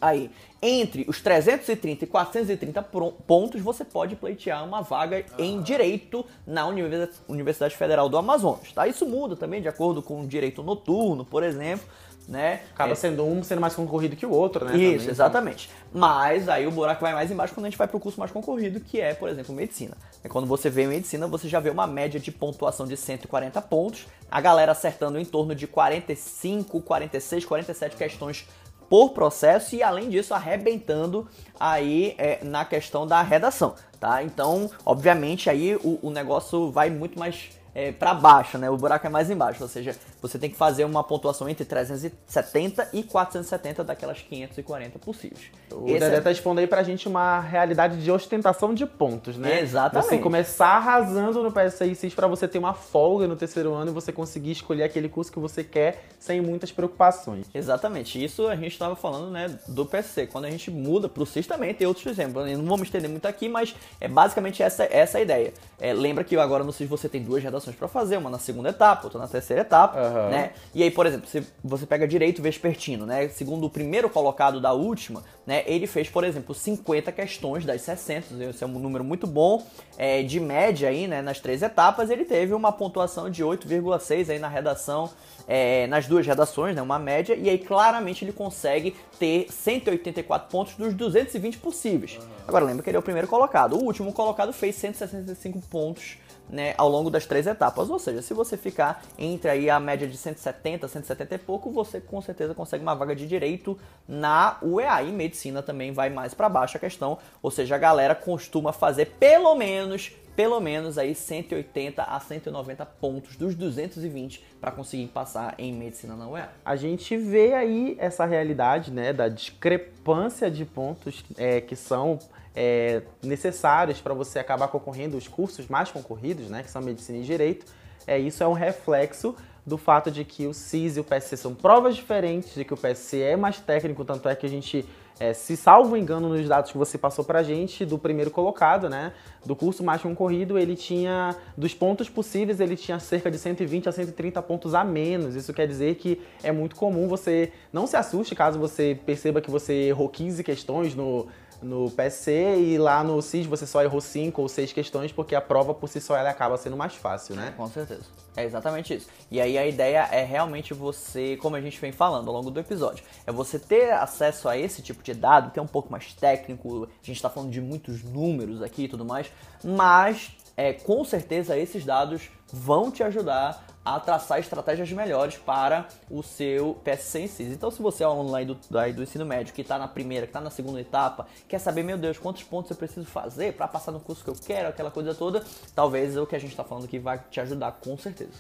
aí 0.02 0.30
entre 0.62 1.06
os 1.08 1.22
330 1.22 2.04
e 2.04 2.08
430 2.08 2.82
pro- 2.82 3.12
pontos, 3.26 3.62
você 3.62 3.84
pode 3.86 4.16
pleitear 4.16 4.64
uma 4.66 4.82
vaga 4.82 5.26
em 5.38 5.62
direito 5.62 6.26
na 6.46 6.66
Univers- 6.68 7.22
Universidade 7.28 7.76
Federal 7.76 8.10
do 8.10 8.18
Amazonas. 8.18 8.72
Tá? 8.74 8.88
Isso 8.88 9.06
muda 9.06 9.36
também 9.36 9.62
de 9.62 9.68
acordo 9.68 10.02
com 10.02 10.22
o 10.22 10.28
direito 10.28 10.62
noturno, 10.64 11.24
por 11.26 11.44
exemplo. 11.44 11.86
Né? 12.28 12.62
Acaba 12.76 12.92
É, 12.92 12.96
sendo 12.96 13.26
um 13.26 13.42
sendo 13.42 13.60
mais 13.60 13.74
concorrido 13.74 14.16
que 14.16 14.24
o 14.24 14.30
outro, 14.30 14.64
né? 14.64 14.78
isso, 14.78 14.98
também. 15.00 15.10
exatamente. 15.10 15.70
Mas 15.92 16.48
aí 16.48 16.68
o 16.68 16.72
buraco 16.72 17.02
vai 17.02 17.12
mais 17.12 17.32
embaixo 17.32 17.56
quando 17.56 17.66
a 17.66 17.70
gente 17.72 17.78
vai 17.78 17.88
pro 17.88 18.00
curso 18.00 18.20
mais 18.20 18.32
concorrido, 18.32 18.80
que 18.80 19.02
é, 19.02 19.16
por 19.16 19.30
exemplo, 19.30 19.56
medicina. 19.56 19.98
É 20.24 20.30
quando 20.30 20.46
você 20.46 20.70
vê 20.70 20.86
medicina, 20.86 21.26
você 21.28 21.48
já 21.50 21.60
vê 21.60 21.72
uma 21.72 21.88
média 21.88 22.20
de 22.20 22.32
pontuação 22.32 22.86
de 22.86 22.96
140 22.96 23.60
pontos, 23.64 24.06
a 24.30 24.40
galera 24.40 24.74
acertando 24.74 25.18
em 25.18 25.26
torno 25.26 25.56
de 25.56 25.66
45, 25.66 26.80
46, 26.82 27.46
47 27.46 27.96
questões 27.96 28.46
por 28.90 29.12
processo 29.12 29.76
e 29.76 29.84
além 29.84 30.10
disso 30.10 30.34
arrebentando 30.34 31.28
aí 31.60 32.16
é, 32.18 32.40
na 32.44 32.66
questão 32.66 33.06
da 33.06 33.22
redação, 33.22 33.76
tá? 34.00 34.24
Então, 34.24 34.70
obviamente 34.86 35.50
aí 35.50 35.76
o, 35.76 36.00
o 36.02 36.10
negócio 36.10 36.72
vai 36.72 36.90
muito 36.90 37.20
mais 37.20 37.50
é, 37.74 37.92
para 37.92 38.14
baixo, 38.14 38.58
né? 38.58 38.70
O 38.70 38.78
buraco 38.78 39.06
é 39.06 39.10
mais 39.10 39.30
embaixo, 39.30 39.62
ou 39.64 39.70
seja, 39.70 39.96
você 40.22 40.38
tem 40.38 40.50
que 40.50 40.56
fazer 40.56 40.86
uma 40.86 41.04
pontuação 41.04 41.48
entre 41.48 41.66
370 41.66 42.90
e 42.94 43.04
470 43.04 43.84
daquelas 43.84 44.22
540 44.22 45.00
possíveis. 45.00 45.46
O 45.72 45.88
Esse 45.88 46.00
Dedé 46.00 46.16
é- 46.18 46.22
tá 46.22 46.32
expondo 46.32 46.60
aí 46.60 46.68
pra 46.68 46.84
gente 46.84 47.08
uma 47.08 47.40
realidade 47.40 48.02
de 48.02 48.12
ostentação 48.12 48.74
de 48.74 48.86
pontos, 48.86 49.38
né? 49.38 49.62
Exatamente. 49.62 50.10
Você 50.10 50.18
começar 50.18 50.68
arrasando 50.78 51.44
no 51.44 51.52
PSI 51.52 51.96
CIS 51.96 52.14
pra 52.14 52.28
você 52.28 52.48
ter 52.48 52.58
uma 52.58 52.74
folga 52.74 53.28
no 53.28 53.36
terceiro 53.36 53.74
ano 53.74 53.92
e 53.92 53.94
você 53.94 54.12
conseguir 54.12 54.52
escolher 54.52 54.84
aquele 54.84 55.10
curso 55.10 55.32
que 55.32 55.40
você 55.40 55.64
quer 55.64 56.04
sem 56.20 56.42
muitas 56.42 56.72
preocupações. 56.72 57.48
Exatamente, 57.54 58.24
isso 58.24 58.48
a 58.48 58.56
gente 58.56 58.72
estava 58.72 58.96
falando 58.96 59.32
né, 59.32 59.58
do 59.68 59.86
PC. 59.86 60.28
Quando 60.28 60.46
a 60.46 60.52
gente 60.52 60.72
muda 60.72 61.08
para 61.08 61.24
o 61.24 61.26
CIS 61.26 61.48
também 61.48 61.74
tem 61.74 61.88
outros 61.88 62.06
exemplos. 62.06 62.50
Eu 62.50 62.58
não 62.58 62.66
vou 62.66 62.78
me 62.78 62.84
estender 62.84 63.10
muito 63.10 63.28
aqui, 63.28 63.48
mas 63.48 63.76
é 64.02 64.08
basicamente 64.08 64.62
essa, 64.64 64.84
essa 64.86 65.18
a 65.18 65.22
ideia. 65.22 65.54
É, 65.80 65.94
lembra 65.94 66.24
que 66.24 66.36
agora 66.38 66.64
no 66.64 66.72
CIS 66.74 66.90
você 66.90 67.08
tem 67.08 67.22
duas 67.22 67.44
redações 67.44 67.59
para 67.76 67.88
fazer, 67.88 68.18
uma 68.18 68.30
na 68.30 68.40
segunda 68.40 68.70
etapa, 68.70 69.06
outra 69.06 69.20
na 69.20 69.28
terceira 69.28 69.62
etapa, 69.62 70.00
Aham. 70.00 70.30
né? 70.30 70.52
E 70.74 70.84
aí, 70.84 70.92
por 70.92 71.06
exemplo, 71.06 71.28
se 71.28 71.46
você 71.64 71.86
pega 71.86 72.08
direito 72.08 72.42
vespertino, 72.42 73.06
né? 73.06 73.28
Segundo 73.30 73.66
o 73.66 73.70
primeiro 73.70 74.10
colocado 74.10 74.60
da 74.60 74.74
última, 74.74 75.24
né? 75.46 75.64
Ele 75.66 75.88
fez, 75.88 76.10
por 76.10 76.24
exemplo, 76.24 76.54
50 76.54 77.12
questões 77.12 77.66
das 77.66 77.82
60, 77.82 78.44
esse 78.46 78.64
é 78.64 78.68
um 78.68 78.80
número 78.80 79.04
muito 79.04 79.26
bom, 79.26 79.66
é, 79.98 80.22
de 80.22 80.40
média 80.40 80.90
aí, 80.90 81.08
né? 81.08 81.22
Nas 81.22 81.40
três 81.40 81.62
etapas, 81.62 82.10
ele 82.10 82.26
teve 82.26 82.54
uma 82.54 82.72
pontuação 82.72 83.30
de 83.30 83.44
8,6 83.44 84.30
aí 84.30 84.40
na 84.40 84.48
redação, 84.48 85.10
é, 85.48 85.88
nas 85.88 86.08
duas 86.08 86.26
redações, 86.26 86.76
né? 86.76 86.82
Uma 86.82 87.00
média, 87.00 87.36
e 87.36 87.50
aí 87.50 87.58
claramente 87.58 88.24
ele 88.24 88.32
consegue 88.32 88.96
ter 89.18 89.48
184 89.52 90.50
pontos 90.50 90.76
dos 90.76 90.94
220 90.94 91.58
possíveis. 91.58 92.20
Agora 92.48 92.66
lembra 92.66 92.84
que 92.84 92.90
ele 92.90 92.98
é 92.98 93.00
o 93.00 93.04
primeiro 93.04 93.28
colocado. 93.28 93.74
O 93.74 93.84
último 93.84 94.14
colocado 94.14 94.54
fez 94.54 94.76
165 94.76 95.60
pontos 95.70 96.18
né, 96.50 96.74
ao 96.78 96.90
longo 96.90 97.10
das 97.10 97.26
três 97.26 97.46
etapas. 97.48 97.90
Ou 97.90 98.00
seja, 98.00 98.22
se 98.22 98.34
você 98.34 98.58
ficar 98.58 99.04
entre 99.18 99.50
aí 99.50 99.70
a 99.70 99.80
média 99.80 100.08
de 100.08 100.18
170, 100.18 100.88
170 100.88 101.36
e 101.36 101.38
pouco, 101.38 101.72
você 101.72 102.02
com 102.02 102.22
certeza 102.22 102.54
consegue 102.54 102.84
uma 102.84 102.96
vaga 102.96 103.16
de 103.16 103.28
direito 103.28 103.78
na 104.08 104.58
UEA. 104.62 105.04
E 105.04 105.12
medicina 105.12 105.62
também 105.62 105.92
vai 105.92 106.10
mais 106.10 106.34
para 106.34 106.50
baixo 106.50 106.78
a 106.78 106.80
questão. 106.80 107.18
Ou 107.42 107.52
seja, 107.52 107.76
a 107.76 107.80
galera 107.80 108.16
costuma 108.16 108.74
fazer 108.74 109.06
pelo 109.20 109.56
menos 109.56 110.12
pelo 110.40 110.62
menos 110.62 110.98
aí 110.98 111.14
180 111.14 112.02
a 112.02 112.18
190 112.18 112.86
pontos 112.86 113.36
dos 113.36 113.54
220 113.56 114.42
para 114.62 114.72
conseguir 114.72 115.08
passar 115.08 115.54
em 115.58 115.74
medicina 115.74 116.16
na 116.16 116.30
UEA. 116.30 116.50
A 116.64 116.78
gente 116.78 117.18
vê 117.18 117.54
aí 117.54 117.98
essa 118.00 118.24
realidade, 118.24 118.90
né, 118.90 119.12
da 119.12 119.28
discrepância 119.28 120.50
de 120.50 120.64
pontos 120.64 121.26
é, 121.38 121.60
que 121.60 121.76
são 121.76 122.18
é, 122.56 123.04
necessários 123.22 124.02
para 124.02 124.14
você 124.14 124.40
acabar 124.40 124.68
concorrendo 124.68 125.18
os 125.18 125.28
cursos 125.28 125.68
mais 125.68 125.92
concorridos, 125.92 126.50
né, 126.50 126.64
que 126.64 126.72
são 126.72 126.82
medicina 126.82 127.20
e 127.20 127.22
direito. 127.22 127.66
É, 128.08 128.18
isso 128.18 128.44
é 128.44 128.48
um 128.48 128.54
reflexo 128.54 129.36
do 129.66 129.78
fato 129.78 130.10
de 130.10 130.26
que 130.26 130.48
o 130.48 130.54
CIS 130.54 130.98
e 130.98 131.00
o 131.00 131.04
PSC 131.04 131.38
são 131.38 131.54
provas 131.54 131.96
diferentes, 131.96 132.56
de 132.56 132.66
que 132.66 132.74
o 132.74 132.78
PSC 132.78 133.22
é 133.22 133.36
mais 133.36 133.60
técnico, 133.60 134.04
tanto 134.04 134.28
é 134.28 134.36
que 134.36 134.46
a 134.46 134.50
gente, 134.50 134.84
é, 135.20 135.32
se 135.32 135.56
salvo 135.56 135.96
engano 135.96 136.30
nos 136.30 136.48
dados 136.48 136.72
que 136.72 136.78
você 136.78 136.98
passou 136.98 137.24
pra 137.24 137.44
gente, 137.44 137.86
do 137.86 138.00
primeiro 138.00 138.32
colocado, 138.32 138.90
né, 138.90 139.14
do 139.46 139.56
curso 139.56 139.84
mais 139.84 140.02
concorrido, 140.02 140.58
ele 140.58 140.76
tinha, 140.76 141.36
dos 141.56 141.74
pontos 141.74 142.10
possíveis, 142.10 142.60
ele 142.60 142.76
tinha 142.76 143.00
cerca 143.00 143.30
de 143.30 143.38
120 143.38 143.88
a 143.88 143.92
130 143.92 144.42
pontos 144.42 144.74
a 144.74 144.84
menos. 144.84 145.36
Isso 145.36 145.54
quer 145.54 145.68
dizer 145.68 145.96
que 145.96 146.20
é 146.42 146.52
muito 146.52 146.76
comum 146.76 147.08
você, 147.08 147.52
não 147.72 147.86
se 147.86 147.96
assuste 147.96 148.34
caso 148.34 148.58
você 148.58 149.00
perceba 149.06 149.40
que 149.40 149.52
você 149.52 149.74
errou 149.90 150.10
15 150.10 150.44
questões 150.44 150.96
no, 150.96 151.28
no 151.62 151.92
PSC 151.92 152.58
e 152.58 152.78
lá 152.78 153.04
no 153.04 153.22
CIS 153.22 153.46
você 153.46 153.66
só 153.66 153.84
errou 153.84 154.02
5 154.02 154.42
ou 154.42 154.48
6 154.48 154.74
questões, 154.74 155.12
porque 155.12 155.36
a 155.36 155.42
prova 155.42 155.74
por 155.74 155.88
si 155.88 156.00
só 156.00 156.16
ela 156.16 156.30
acaba 156.30 156.58
sendo 156.58 156.78
mais 156.78 156.96
fácil, 156.96 157.36
né? 157.36 157.54
Com 157.56 157.68
certeza. 157.68 158.04
É 158.36 158.44
exatamente 158.44 158.94
isso. 158.94 159.08
E 159.30 159.42
aí 159.42 159.58
a 159.58 159.68
ideia 159.68 160.08
é 160.12 160.24
realmente 160.24 160.74
você, 160.74 161.36
como 161.38 161.56
a 161.56 161.62
gente 161.62 161.80
vem 161.80 161.92
falando 161.92 162.28
ao 162.30 162.34
longo 162.34 162.50
do 162.50 162.60
episódio, 162.60 163.04
é 163.26 163.32
você 163.32 163.60
ter 163.60 163.92
acesso 163.92 164.48
a 164.48 164.58
esse 164.58 164.82
tipo 164.82 165.04
de 165.04 165.14
dado, 165.14 165.52
que 165.52 165.60
é 165.60 165.62
um 165.62 165.68
pouco 165.68 165.92
mais 165.92 166.14
técnico, 166.14 166.86
a 166.86 167.06
gente 167.06 167.18
está 167.18 167.30
falando 167.30 167.52
de 167.52 167.60
muitos 167.60 168.04
números 168.04 168.62
aqui 168.62 168.84
e 168.84 168.88
tudo 168.88 169.04
mais, 169.04 169.32
mas 169.64 170.32
é, 170.60 170.74
com 170.74 171.06
certeza 171.06 171.58
esses 171.58 171.86
dados 171.86 172.30
vão 172.52 172.92
te 172.92 173.02
ajudar 173.02 173.66
a 173.86 173.98
traçar 173.98 174.40
estratégias 174.40 174.92
melhores 174.92 175.38
para 175.38 175.88
o 176.12 176.22
seu 176.22 176.74
PSC 176.84 177.20
em 177.22 177.28
si. 177.28 177.44
Então, 177.44 177.72
se 177.72 177.82
você 177.82 178.04
é 178.04 178.08
um 178.10 178.12
aluno 178.12 178.56
do, 178.56 178.94
do 178.94 179.02
ensino 179.04 179.26
médio 179.26 179.54
que 179.54 179.62
está 179.62 179.80
na 179.80 179.88
primeira, 179.88 180.26
que 180.26 180.32
está 180.32 180.42
na 180.42 180.50
segunda 180.50 180.82
etapa, 180.82 181.28
quer 181.48 181.60
saber, 181.60 181.84
meu 181.84 181.98
Deus, 181.98 182.18
quantos 182.20 182.44
pontos 182.44 182.70
eu 182.72 182.76
preciso 182.76 183.06
fazer 183.06 183.54
para 183.54 183.70
passar 183.70 183.94
no 183.94 184.02
curso 184.02 184.22
que 184.22 184.30
eu 184.30 184.36
quero, 184.36 184.68
aquela 184.68 184.92
coisa 184.92 185.16
toda, 185.16 185.46
talvez 185.74 186.18
é 186.18 186.20
o 186.20 186.28
que 186.28 186.36
a 186.36 186.40
gente 186.40 186.52
está 186.52 186.66
falando 186.66 186.90
que 186.90 187.00
vai 187.00 187.24
te 187.32 187.40
ajudar 187.40 187.72
com 187.80 187.98
certeza. 187.98 188.34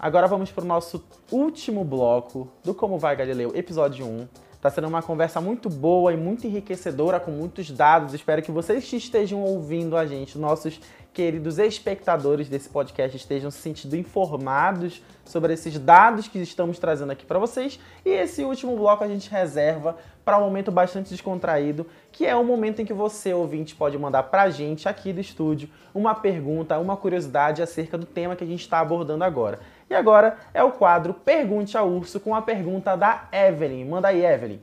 Agora 0.00 0.26
vamos 0.26 0.50
para 0.50 0.64
o 0.64 0.66
nosso 0.66 1.04
último 1.30 1.84
bloco 1.84 2.50
do 2.64 2.74
Como 2.74 2.98
Vai 2.98 3.14
Galileu, 3.14 3.52
episódio 3.54 4.04
1. 4.04 4.47
Está 4.58 4.70
sendo 4.70 4.88
uma 4.88 5.00
conversa 5.00 5.40
muito 5.40 5.70
boa 5.70 6.12
e 6.12 6.16
muito 6.16 6.44
enriquecedora, 6.44 7.20
com 7.20 7.30
muitos 7.30 7.70
dados. 7.70 8.12
Espero 8.12 8.42
que 8.42 8.50
vocês 8.50 8.92
estejam 8.92 9.40
ouvindo 9.40 9.96
a 9.96 10.04
gente, 10.04 10.36
nossos 10.36 10.80
queridos 11.14 11.60
espectadores 11.60 12.48
desse 12.48 12.68
podcast, 12.68 13.16
estejam 13.16 13.52
se 13.52 13.58
sentindo 13.58 13.96
informados 13.96 15.00
sobre 15.24 15.52
esses 15.52 15.78
dados 15.78 16.26
que 16.26 16.40
estamos 16.40 16.76
trazendo 16.76 17.12
aqui 17.12 17.24
para 17.24 17.38
vocês. 17.38 17.78
E 18.04 18.10
esse 18.10 18.42
último 18.42 18.76
bloco 18.76 19.04
a 19.04 19.06
gente 19.06 19.30
reserva 19.30 19.96
para 20.24 20.38
um 20.38 20.40
momento 20.42 20.72
bastante 20.72 21.10
descontraído, 21.10 21.86
que 22.10 22.26
é 22.26 22.34
o 22.34 22.44
momento 22.44 22.82
em 22.82 22.84
que 22.84 22.92
você, 22.92 23.32
ouvinte, 23.32 23.76
pode 23.76 23.96
mandar 23.96 24.24
para 24.24 24.42
a 24.42 24.50
gente 24.50 24.88
aqui 24.88 25.12
do 25.12 25.20
estúdio 25.20 25.68
uma 25.94 26.16
pergunta, 26.16 26.78
uma 26.78 26.96
curiosidade 26.96 27.62
acerca 27.62 27.96
do 27.96 28.06
tema 28.06 28.34
que 28.34 28.42
a 28.42 28.46
gente 28.46 28.60
está 28.60 28.80
abordando 28.80 29.22
agora. 29.22 29.60
E 29.90 29.94
agora 29.94 30.36
é 30.52 30.62
o 30.62 30.72
quadro 30.72 31.14
Pergunte 31.14 31.76
ao 31.76 31.88
Urso 31.88 32.20
com 32.20 32.34
a 32.34 32.42
pergunta 32.42 32.94
da 32.96 33.28
Evelyn. 33.32 33.86
Manda 33.86 34.08
aí, 34.08 34.24
Evelyn. 34.24 34.60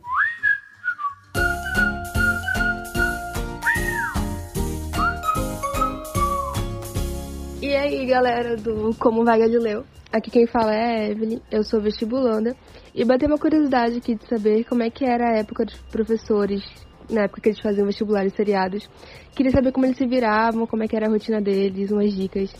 E 7.61 7.75
aí, 7.75 8.05
galera 8.05 8.55
do 8.55 8.95
Como 8.99 9.25
Vai 9.25 9.39
Galileu? 9.39 9.83
Aqui 10.13 10.29
quem 10.29 10.45
fala 10.45 10.73
é 10.73 10.83
a 10.83 11.09
Evelyn, 11.09 11.41
eu 11.51 11.63
sou 11.63 11.81
vestibulanda 11.81 12.55
e 12.93 13.03
bateu 13.03 13.27
uma 13.27 13.39
curiosidade 13.39 13.97
aqui 13.97 14.15
de 14.15 14.25
saber 14.27 14.63
como 14.63 14.83
é 14.83 14.89
que 14.89 15.03
era 15.03 15.29
a 15.31 15.37
época 15.39 15.65
dos 15.65 15.75
professores, 15.91 16.63
na 17.09 17.23
época 17.23 17.41
que 17.41 17.49
eles 17.49 17.59
faziam 17.59 17.85
vestibulares 17.85 18.33
seriados. 18.33 18.87
Queria 19.35 19.51
saber 19.51 19.71
como 19.71 19.85
eles 19.85 19.97
se 19.97 20.05
viravam, 20.05 20.67
como 20.67 20.83
é 20.83 20.87
que 20.87 20.95
era 20.95 21.07
a 21.07 21.09
rotina 21.09 21.41
deles, 21.41 21.91
umas 21.91 22.13
dicas. 22.13 22.53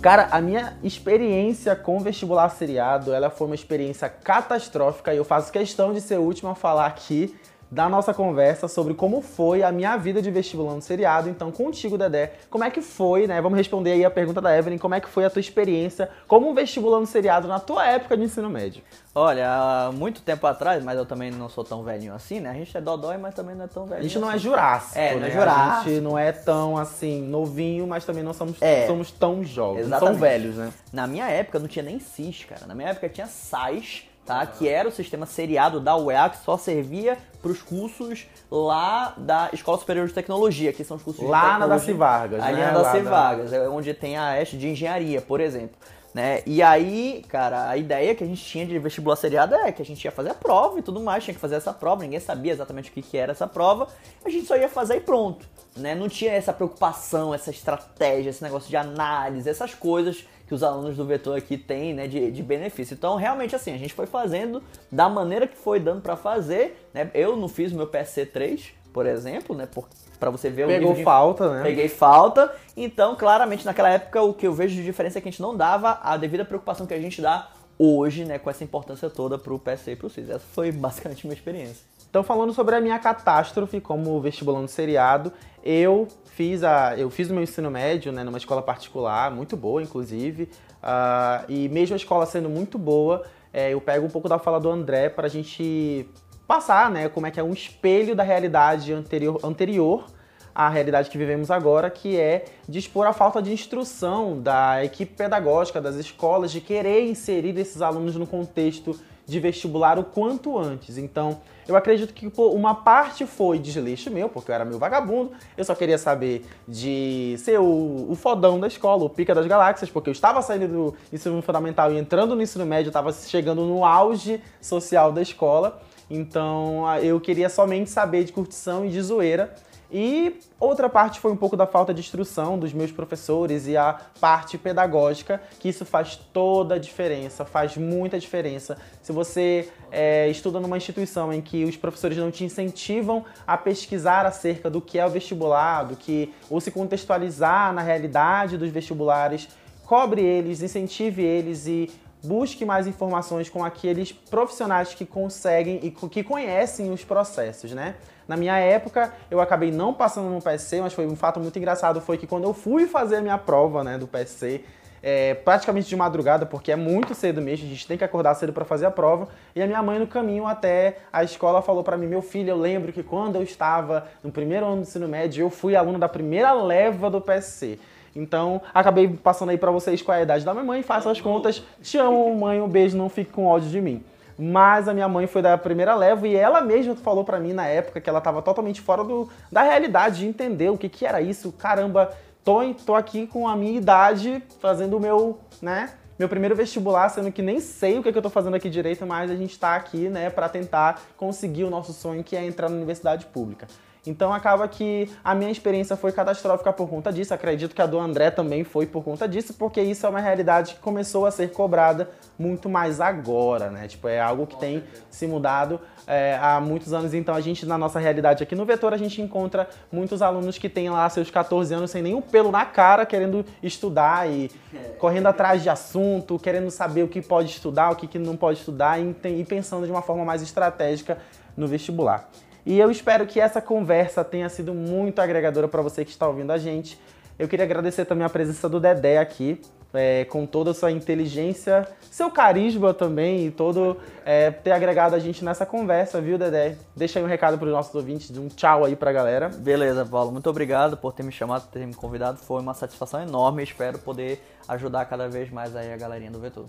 Cara, 0.00 0.28
a 0.30 0.40
minha 0.40 0.78
experiência 0.82 1.76
com 1.76 2.00
vestibular 2.00 2.48
seriado, 2.48 3.12
ela 3.12 3.28
foi 3.28 3.46
uma 3.46 3.54
experiência 3.54 4.08
catastrófica 4.08 5.12
e 5.12 5.18
eu 5.18 5.24
faço 5.26 5.52
questão 5.52 5.92
de 5.92 6.00
ser 6.00 6.18
o 6.18 6.22
último 6.22 6.48
a 6.48 6.54
falar 6.54 6.86
aqui 6.86 7.38
da 7.70 7.88
nossa 7.88 8.12
conversa 8.12 8.66
sobre 8.66 8.94
como 8.94 9.20
foi 9.22 9.62
a 9.62 9.70
minha 9.70 9.96
vida 9.96 10.20
de 10.20 10.30
vestibulando 10.30 10.82
seriado. 10.82 11.28
Então, 11.28 11.52
contigo, 11.52 11.96
Dedé, 11.96 12.32
como 12.50 12.64
é 12.64 12.70
que 12.70 12.82
foi, 12.82 13.26
né? 13.26 13.40
Vamos 13.40 13.56
responder 13.56 13.92
aí 13.92 14.04
a 14.04 14.10
pergunta 14.10 14.40
da 14.40 14.56
Evelyn, 14.56 14.76
como 14.78 14.94
é 14.94 15.00
que 15.00 15.08
foi 15.08 15.24
a 15.24 15.30
tua 15.30 15.40
experiência 15.40 16.08
como 16.26 16.50
um 16.50 16.54
vestibulando 16.54 17.06
seriado 17.06 17.46
na 17.46 17.60
tua 17.60 17.86
época 17.86 18.16
de 18.16 18.24
ensino 18.24 18.50
médio? 18.50 18.82
Olha, 19.14 19.48
há 19.48 19.92
muito 19.92 20.20
tempo 20.22 20.46
atrás, 20.46 20.82
mas 20.84 20.96
eu 20.98 21.04
também 21.06 21.30
não 21.30 21.48
sou 21.48 21.64
tão 21.64 21.82
velhinho 21.82 22.14
assim, 22.14 22.40
né? 22.40 22.50
A 22.50 22.54
gente 22.54 22.76
é 22.76 22.80
dodói, 22.80 23.16
mas 23.18 23.34
também 23.34 23.54
não 23.54 23.64
é 23.64 23.68
tão 23.68 23.84
velho. 23.86 24.00
A 24.00 24.02
gente 24.02 24.18
não 24.18 24.28
assim. 24.28 24.36
é 24.36 24.40
jurássico, 24.40 24.98
É, 24.98 25.14
né? 25.14 25.20
não 25.20 25.26
é 25.26 25.30
jurássico. 25.30 25.88
A 25.88 25.92
gente 25.92 26.00
não 26.00 26.18
é 26.18 26.32
tão, 26.32 26.76
assim, 26.76 27.22
novinho, 27.22 27.86
mas 27.86 28.04
também 28.04 28.22
não 28.22 28.32
somos, 28.32 28.60
É. 28.60 28.86
somos 28.86 29.10
tão 29.10 29.42
jovens. 29.44 29.88
Não 29.88 29.98
são 29.98 30.14
velhos, 30.14 30.56
né? 30.56 30.72
Na 30.92 31.06
minha 31.06 31.28
época 31.28 31.58
não 31.58 31.66
tinha 31.68 31.84
nem 31.84 31.98
CIS, 31.98 32.44
cara. 32.44 32.66
Na 32.66 32.74
minha 32.74 32.88
época 32.90 33.08
tinha 33.08 33.26
SAIS, 33.26 34.04
tá? 34.24 34.44
Que 34.46 34.68
era 34.68 34.88
o 34.88 34.92
sistema 34.92 35.26
seriado 35.26 35.80
da 35.80 35.96
UEA 35.96 36.28
que 36.30 36.38
só 36.44 36.56
servia 36.56 37.18
para 37.40 37.50
os 37.50 37.62
cursos 37.62 38.26
lá 38.50 39.14
da 39.16 39.50
Escola 39.52 39.78
Superior 39.78 40.06
de 40.06 40.12
Tecnologia, 40.12 40.72
que 40.72 40.84
são 40.84 40.96
os 40.96 41.02
cursos 41.02 41.24
de 41.24 41.30
Lá 41.30 41.58
na. 41.58 41.66
Daci 41.66 41.92
Vargas, 41.92 42.42
Ali 42.42 42.58
né? 42.58 42.70
na 42.70 42.82
Daci 42.82 43.00
Vargas, 43.00 43.52
é 43.52 43.68
onde 43.68 43.94
tem 43.94 44.16
a 44.16 44.40
EST 44.40 44.56
de 44.56 44.68
engenharia, 44.68 45.20
por 45.20 45.40
exemplo. 45.40 45.76
Né? 46.12 46.42
E 46.44 46.60
aí, 46.60 47.24
cara, 47.28 47.68
a 47.68 47.76
ideia 47.76 48.14
que 48.16 48.24
a 48.24 48.26
gente 48.26 48.44
tinha 48.44 48.66
de 48.66 48.76
vestibular 48.80 49.14
seriado 49.14 49.54
é 49.54 49.70
que 49.70 49.80
a 49.80 49.84
gente 49.84 50.04
ia 50.04 50.10
fazer 50.10 50.30
a 50.30 50.34
prova 50.34 50.78
e 50.78 50.82
tudo 50.82 50.98
mais, 51.00 51.22
tinha 51.22 51.34
que 51.34 51.40
fazer 51.40 51.54
essa 51.54 51.72
prova, 51.72 52.02
ninguém 52.02 52.18
sabia 52.18 52.52
exatamente 52.52 52.90
o 52.90 52.92
que, 52.92 53.00
que 53.00 53.16
era 53.16 53.30
essa 53.30 53.46
prova, 53.46 53.86
a 54.24 54.28
gente 54.28 54.46
só 54.46 54.56
ia 54.56 54.68
fazer 54.68 54.96
e 54.96 55.00
pronto. 55.00 55.46
Né? 55.76 55.94
Não 55.94 56.08
tinha 56.08 56.32
essa 56.32 56.52
preocupação, 56.52 57.32
essa 57.32 57.50
estratégia, 57.50 58.30
esse 58.30 58.42
negócio 58.42 58.68
de 58.68 58.76
análise, 58.76 59.48
essas 59.48 59.72
coisas 59.72 60.24
que 60.50 60.54
os 60.54 60.64
alunos 60.64 60.96
do 60.96 61.04
vetor 61.04 61.38
aqui 61.38 61.56
têm 61.56 61.94
né, 61.94 62.08
de, 62.08 62.28
de 62.28 62.42
benefício. 62.42 62.94
Então, 62.94 63.14
realmente, 63.14 63.54
assim, 63.54 63.72
a 63.72 63.78
gente 63.78 63.94
foi 63.94 64.04
fazendo 64.04 64.60
da 64.90 65.08
maneira 65.08 65.46
que 65.46 65.56
foi 65.56 65.78
dando 65.78 66.02
pra 66.02 66.16
fazer. 66.16 66.88
Né? 66.92 67.08
Eu 67.14 67.36
não 67.36 67.48
fiz 67.48 67.70
o 67.70 67.76
meu 67.76 67.86
PSC3, 67.86 68.72
por 68.92 69.06
exemplo, 69.06 69.54
né? 69.54 69.68
Por, 69.72 69.86
pra 70.18 70.28
você 70.28 70.50
ver 70.50 70.64
o 70.64 70.66
Pegou 70.66 70.88
nível 70.88 70.94
de 70.96 71.04
falta, 71.04 71.54
né? 71.54 71.62
Peguei 71.62 71.88
falta. 71.88 72.52
Então, 72.76 73.14
claramente, 73.14 73.64
naquela 73.64 73.90
época, 73.90 74.20
o 74.22 74.34
que 74.34 74.44
eu 74.44 74.52
vejo 74.52 74.74
de 74.74 74.82
diferença 74.82 75.18
é 75.18 75.22
que 75.22 75.28
a 75.28 75.30
gente 75.30 75.40
não 75.40 75.56
dava 75.56 76.00
a 76.02 76.16
devida 76.16 76.44
preocupação 76.44 76.84
que 76.84 76.94
a 76.94 77.00
gente 77.00 77.22
dá 77.22 77.48
hoje, 77.78 78.24
né, 78.24 78.36
com 78.36 78.50
essa 78.50 78.64
importância 78.64 79.08
toda 79.08 79.38
pro 79.38 79.56
PSC 79.56 79.92
e 79.92 79.96
pro 79.96 80.10
CIS. 80.10 80.30
Essa 80.30 80.44
foi 80.52 80.72
basicamente 80.74 81.28
minha 81.28 81.36
experiência. 81.36 81.86
Então, 82.10 82.24
falando 82.24 82.52
sobre 82.52 82.74
a 82.74 82.80
minha 82.80 82.98
catástrofe 82.98 83.80
como 83.80 84.20
vestibulando 84.20 84.66
seriado, 84.66 85.32
eu 85.62 86.08
fiz, 86.34 86.62
a, 86.62 86.96
eu 86.96 87.10
fiz 87.10 87.30
o 87.30 87.34
meu 87.34 87.42
ensino 87.42 87.70
médio 87.70 88.12
né, 88.12 88.24
numa 88.24 88.38
escola 88.38 88.62
particular, 88.62 89.30
muito 89.30 89.56
boa, 89.56 89.82
inclusive. 89.82 90.48
ah, 90.82 91.44
e 91.48 91.68
mesmo 91.68 91.94
a 91.94 91.96
escola 91.96 92.26
sendo 92.26 92.48
muito 92.48 92.78
boa, 92.78 93.24
é, 93.52 93.72
eu 93.72 93.80
pego 93.80 94.06
um 94.06 94.10
pouco 94.10 94.28
da 94.28 94.38
fala 94.38 94.60
do 94.60 94.70
André 94.70 95.08
para 95.08 95.26
a 95.26 95.30
gente 95.30 96.08
passar 96.46 96.90
né, 96.90 97.08
como 97.08 97.26
é 97.26 97.30
que 97.30 97.38
é 97.38 97.42
um 97.42 97.52
espelho 97.52 98.14
da 98.14 98.22
realidade 98.22 98.92
anterior, 98.92 99.38
anterior 99.44 100.06
à 100.54 100.68
realidade 100.68 101.08
que 101.08 101.16
vivemos 101.16 101.50
agora, 101.50 101.88
que 101.90 102.18
é 102.18 102.44
dispor 102.68 103.06
a 103.06 103.12
falta 103.12 103.40
de 103.40 103.52
instrução 103.52 104.40
da 104.40 104.84
equipe 104.84 105.14
pedagógica 105.14 105.80
das 105.80 105.96
escolas 105.96 106.50
de 106.50 106.60
querer 106.60 107.08
inserir 107.08 107.56
esses 107.58 107.80
alunos 107.80 108.16
no 108.16 108.26
contexto 108.26 108.98
de 109.30 109.38
vestibular 109.38 109.96
o 109.96 110.02
quanto 110.02 110.58
antes. 110.58 110.98
Então, 110.98 111.40
eu 111.68 111.76
acredito 111.76 112.12
que 112.12 112.28
pô, 112.28 112.48
uma 112.48 112.74
parte 112.74 113.24
foi 113.24 113.60
desleixo 113.60 114.10
meu, 114.10 114.28
porque 114.28 114.50
eu 114.50 114.54
era 114.54 114.64
meio 114.64 114.78
vagabundo, 114.78 115.30
eu 115.56 115.64
só 115.64 115.72
queria 115.72 115.96
saber 115.96 116.44
de 116.66 117.36
ser 117.38 117.60
o, 117.60 118.08
o 118.10 118.16
fodão 118.16 118.58
da 118.58 118.66
escola, 118.66 119.04
o 119.04 119.08
pica 119.08 119.32
das 119.32 119.46
galáxias, 119.46 119.88
porque 119.88 120.10
eu 120.10 120.12
estava 120.12 120.42
saindo 120.42 120.66
do 120.66 120.94
ensino 121.12 121.40
fundamental 121.42 121.92
e 121.92 121.98
entrando 121.98 122.34
no 122.34 122.42
ensino 122.42 122.66
médio, 122.66 122.88
eu 122.88 122.90
estava 122.90 123.12
chegando 123.12 123.64
no 123.64 123.84
auge 123.84 124.42
social 124.60 125.12
da 125.12 125.22
escola. 125.22 125.80
Então, 126.10 126.82
eu 127.00 127.20
queria 127.20 127.48
somente 127.48 127.88
saber 127.88 128.24
de 128.24 128.32
curtição 128.32 128.84
e 128.84 128.88
de 128.88 129.00
zoeira. 129.00 129.54
E 129.92 130.38
outra 130.58 130.88
parte 130.88 131.18
foi 131.18 131.32
um 131.32 131.36
pouco 131.36 131.56
da 131.56 131.66
falta 131.66 131.92
de 131.92 132.00
instrução 132.00 132.56
dos 132.56 132.72
meus 132.72 132.92
professores 132.92 133.66
e 133.66 133.76
a 133.76 133.98
parte 134.20 134.56
pedagógica, 134.56 135.42
que 135.58 135.68
isso 135.68 135.84
faz 135.84 136.16
toda 136.32 136.76
a 136.76 136.78
diferença, 136.78 137.44
faz 137.44 137.76
muita 137.76 138.18
diferença. 138.18 138.78
Se 139.02 139.10
você 139.10 139.68
é, 139.90 140.28
estuda 140.28 140.60
numa 140.60 140.76
instituição 140.76 141.32
em 141.32 141.40
que 141.40 141.64
os 141.64 141.76
professores 141.76 142.16
não 142.16 142.30
te 142.30 142.44
incentivam 142.44 143.24
a 143.44 143.56
pesquisar 143.56 144.24
acerca 144.26 144.70
do 144.70 144.80
que 144.80 144.98
é 144.98 145.04
o 145.04 145.10
vestibular, 145.10 145.84
do 145.84 145.96
que, 145.96 146.32
ou 146.48 146.60
se 146.60 146.70
contextualizar 146.70 147.72
na 147.72 147.82
realidade 147.82 148.56
dos 148.56 148.70
vestibulares, 148.70 149.48
cobre 149.84 150.22
eles, 150.22 150.62
incentive 150.62 151.22
eles 151.22 151.66
e 151.66 151.90
busque 152.22 152.64
mais 152.64 152.86
informações 152.86 153.48
com 153.48 153.64
aqueles 153.64 154.12
profissionais 154.12 154.94
que 154.94 155.04
conseguem 155.04 155.80
e 155.82 155.90
que 155.90 156.22
conhecem 156.22 156.92
os 156.92 157.04
processos, 157.04 157.72
né? 157.72 157.96
Na 158.30 158.36
minha 158.36 158.56
época, 158.56 159.12
eu 159.28 159.40
acabei 159.40 159.72
não 159.72 159.92
passando 159.92 160.30
no 160.30 160.40
PSC, 160.40 160.80
mas 160.80 160.92
foi 160.92 161.04
um 161.04 161.16
fato 161.16 161.40
muito 161.40 161.58
engraçado, 161.58 162.00
foi 162.00 162.16
que 162.16 162.28
quando 162.28 162.44
eu 162.44 162.54
fui 162.54 162.86
fazer 162.86 163.16
a 163.16 163.20
minha 163.20 163.36
prova, 163.36 163.82
né, 163.82 163.98
do 163.98 164.06
PSC, 164.06 164.62
é, 165.02 165.34
praticamente 165.34 165.88
de 165.88 165.96
madrugada, 165.96 166.46
porque 166.46 166.70
é 166.70 166.76
muito 166.76 167.12
cedo 167.12 167.42
mesmo, 167.42 167.66
a 167.66 167.68
gente 167.68 167.84
tem 167.88 167.98
que 167.98 168.04
acordar 168.04 168.36
cedo 168.36 168.52
para 168.52 168.64
fazer 168.64 168.86
a 168.86 168.90
prova. 168.92 169.26
E 169.52 169.60
a 169.60 169.66
minha 169.66 169.82
mãe 169.82 169.98
no 169.98 170.06
caminho 170.06 170.46
até 170.46 170.98
a 171.12 171.24
escola 171.24 171.60
falou 171.60 171.82
para 171.82 171.96
mim, 171.96 172.06
meu 172.06 172.22
filho, 172.22 172.50
eu 172.50 172.56
lembro 172.56 172.92
que 172.92 173.02
quando 173.02 173.34
eu 173.34 173.42
estava 173.42 174.06
no 174.22 174.30
primeiro 174.30 174.64
ano 174.64 174.76
do 174.76 174.82
ensino 174.82 175.08
médio, 175.08 175.46
eu 175.46 175.50
fui 175.50 175.74
aluno 175.74 175.98
da 175.98 176.08
primeira 176.08 176.52
leva 176.52 177.10
do 177.10 177.20
PSC. 177.20 177.80
Então, 178.14 178.62
acabei 178.72 179.08
passando 179.08 179.48
aí 179.48 179.58
pra 179.58 179.72
vocês 179.72 180.00
com 180.02 180.12
a 180.12 180.22
idade 180.22 180.44
da 180.44 180.52
minha 180.54 180.64
mãe, 180.64 180.84
faça 180.84 181.10
as 181.10 181.20
contas. 181.20 181.64
Te 181.82 181.98
amo, 181.98 182.32
mãe, 182.36 182.60
um 182.60 182.68
beijo, 182.68 182.96
não 182.96 183.08
fique 183.08 183.32
com 183.32 183.46
ódio 183.46 183.68
de 183.68 183.80
mim. 183.80 184.04
Mas 184.40 184.88
a 184.88 184.94
minha 184.94 185.06
mãe 185.06 185.26
foi 185.26 185.42
da 185.42 185.58
primeira 185.58 185.94
leva 185.94 186.26
e 186.26 186.34
ela 186.34 186.62
mesma 186.62 186.96
falou 186.96 187.22
pra 187.22 187.38
mim 187.38 187.52
na 187.52 187.66
época 187.66 188.00
que 188.00 188.08
ela 188.08 188.22
tava 188.22 188.40
totalmente 188.40 188.80
fora 188.80 189.04
do, 189.04 189.28
da 189.52 189.62
realidade 189.62 190.20
de 190.20 190.26
entender 190.26 190.70
o 190.70 190.78
que 190.78 190.88
que 190.88 191.04
era 191.04 191.20
isso. 191.20 191.52
Caramba, 191.52 192.10
tô, 192.42 192.72
tô 192.86 192.94
aqui 192.94 193.26
com 193.26 193.46
a 193.46 193.54
minha 193.54 193.76
idade 193.76 194.42
fazendo 194.58 194.96
o 194.96 195.00
meu, 195.00 195.38
né, 195.60 195.90
meu 196.18 196.26
primeiro 196.26 196.56
vestibular, 196.56 197.10
sendo 197.10 197.30
que 197.30 197.42
nem 197.42 197.60
sei 197.60 197.98
o 197.98 198.02
que, 198.02 198.10
que 198.10 198.16
eu 198.16 198.22
tô 198.22 198.30
fazendo 198.30 198.54
aqui 198.54 198.70
direito, 198.70 199.06
mas 199.06 199.30
a 199.30 199.36
gente 199.36 199.58
tá 199.58 199.74
aqui, 199.74 200.08
né, 200.08 200.30
pra 200.30 200.48
tentar 200.48 201.02
conseguir 201.18 201.64
o 201.64 201.70
nosso 201.70 201.92
sonho, 201.92 202.24
que 202.24 202.34
é 202.34 202.42
entrar 202.42 202.70
na 202.70 202.76
universidade 202.76 203.26
pública. 203.26 203.68
Então 204.06 204.32
acaba 204.32 204.66
que 204.66 205.10
a 205.22 205.34
minha 205.34 205.50
experiência 205.50 205.96
foi 205.96 206.12
catastrófica 206.12 206.72
por 206.72 206.88
conta 206.88 207.12
disso. 207.12 207.34
Acredito 207.34 207.74
que 207.74 207.82
a 207.82 207.86
do 207.86 207.98
André 207.98 208.30
também 208.30 208.64
foi 208.64 208.86
por 208.86 209.04
conta 209.04 209.28
disso, 209.28 209.54
porque 209.54 209.80
isso 209.80 210.06
é 210.06 210.08
uma 210.08 210.20
realidade 210.20 210.74
que 210.74 210.80
começou 210.80 211.26
a 211.26 211.30
ser 211.30 211.52
cobrada 211.52 212.08
muito 212.38 212.68
mais 212.68 213.00
agora, 213.00 213.70
né? 213.70 213.86
Tipo, 213.86 214.08
é 214.08 214.20
algo 214.20 214.46
que 214.46 214.56
tem 214.56 214.82
se 215.10 215.26
mudado 215.26 215.80
é, 216.06 216.38
há 216.40 216.60
muitos 216.60 216.92
anos. 216.92 217.12
Então 217.12 217.34
a 217.34 217.40
gente, 217.40 217.66
na 217.66 217.76
nossa 217.76 217.98
realidade 217.98 218.42
aqui 218.42 218.54
no 218.54 218.64
Vetor, 218.64 218.94
a 218.94 218.96
gente 218.96 219.20
encontra 219.20 219.68
muitos 219.92 220.22
alunos 220.22 220.56
que 220.56 220.68
têm 220.68 220.88
lá 220.88 221.08
seus 221.10 221.30
14 221.30 221.74
anos 221.74 221.90
sem 221.90 222.02
nenhum 222.02 222.22
pelo 222.22 222.50
na 222.50 222.64
cara, 222.64 223.04
querendo 223.04 223.44
estudar 223.62 224.28
e 224.30 224.50
correndo 224.98 225.26
atrás 225.26 225.62
de 225.62 225.68
assunto, 225.68 226.38
querendo 226.38 226.70
saber 226.70 227.02
o 227.02 227.08
que 227.08 227.20
pode 227.20 227.50
estudar, 227.50 227.90
o 227.90 227.96
que, 227.96 228.18
não 228.18 228.36
pode 228.36 228.58
estudar 228.58 229.00
e, 229.00 229.14
e 229.24 229.44
pensando 229.44 229.84
de 229.84 229.92
uma 229.92 230.02
forma 230.02 230.24
mais 230.24 230.42
estratégica 230.42 231.18
no 231.56 231.66
vestibular. 231.66 232.28
E 232.64 232.78
eu 232.78 232.90
espero 232.90 233.26
que 233.26 233.40
essa 233.40 233.60
conversa 233.60 234.24
tenha 234.24 234.48
sido 234.48 234.74
muito 234.74 235.20
agregadora 235.20 235.68
para 235.68 235.82
você 235.82 236.04
que 236.04 236.10
está 236.10 236.26
ouvindo 236.28 236.52
a 236.52 236.58
gente. 236.58 237.00
Eu 237.38 237.48
queria 237.48 237.64
agradecer 237.64 238.04
também 238.04 238.24
a 238.24 238.28
presença 238.28 238.68
do 238.68 238.78
Dedé 238.78 239.16
aqui, 239.16 239.60
é, 239.94 240.24
com 240.26 240.44
toda 240.44 240.72
a 240.72 240.74
sua 240.74 240.92
inteligência, 240.92 241.88
seu 242.10 242.30
carisma 242.30 242.92
também 242.92 243.46
e 243.46 243.50
todo 243.50 243.96
é, 244.24 244.50
ter 244.50 244.72
agregado 244.72 245.16
a 245.16 245.18
gente 245.18 245.44
nessa 245.44 245.64
conversa, 245.64 246.20
viu, 246.20 246.36
Dedé? 246.36 246.76
Deixa 246.94 247.18
aí 247.18 247.24
um 247.24 247.28
recado 247.28 247.56
para 247.56 247.66
os 247.66 247.72
nossos 247.72 247.94
ouvintes, 247.94 248.36
um 248.36 248.48
tchau 248.48 248.84
aí 248.84 248.94
para 248.94 249.10
a 249.10 249.12
galera. 249.12 249.48
Beleza, 249.48 250.04
Paulo. 250.04 250.30
Muito 250.30 250.50
obrigado 250.50 250.96
por 250.96 251.12
ter 251.12 251.22
me 251.22 251.32
chamado, 251.32 251.62
por 251.62 251.72
ter 251.72 251.86
me 251.86 251.94
convidado. 251.94 252.38
Foi 252.38 252.60
uma 252.60 252.74
satisfação 252.74 253.22
enorme. 253.22 253.62
Espero 253.62 253.98
poder 253.98 254.44
ajudar 254.68 255.06
cada 255.06 255.28
vez 255.28 255.50
mais 255.50 255.74
aí 255.74 255.92
a 255.92 255.96
galerinha 255.96 256.30
do 256.30 256.38
Vetor. 256.38 256.66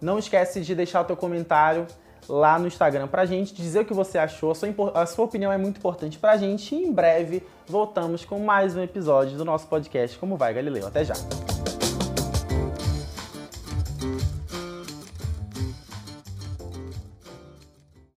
Não 0.00 0.18
esquece 0.18 0.60
de 0.60 0.74
deixar 0.74 1.00
o 1.00 1.04
teu 1.04 1.16
comentário 1.16 1.86
lá 2.28 2.58
no 2.58 2.66
Instagram 2.66 3.08
pra 3.08 3.24
gente, 3.24 3.54
dizer 3.54 3.80
o 3.80 3.84
que 3.84 3.94
você 3.94 4.18
achou. 4.18 4.50
A 4.50 4.54
sua, 4.54 4.68
a 4.94 5.06
sua 5.06 5.24
opinião 5.24 5.52
é 5.52 5.58
muito 5.58 5.78
importante 5.78 6.18
pra 6.18 6.36
gente. 6.36 6.74
E 6.74 6.84
em 6.84 6.92
breve 6.92 7.42
voltamos 7.66 8.24
com 8.24 8.38
mais 8.38 8.76
um 8.76 8.82
episódio 8.82 9.36
do 9.36 9.44
nosso 9.44 9.66
podcast 9.66 10.18
Como 10.18 10.36
Vai 10.36 10.52
Galileu. 10.52 10.86
Até 10.86 11.04
já! 11.04 11.14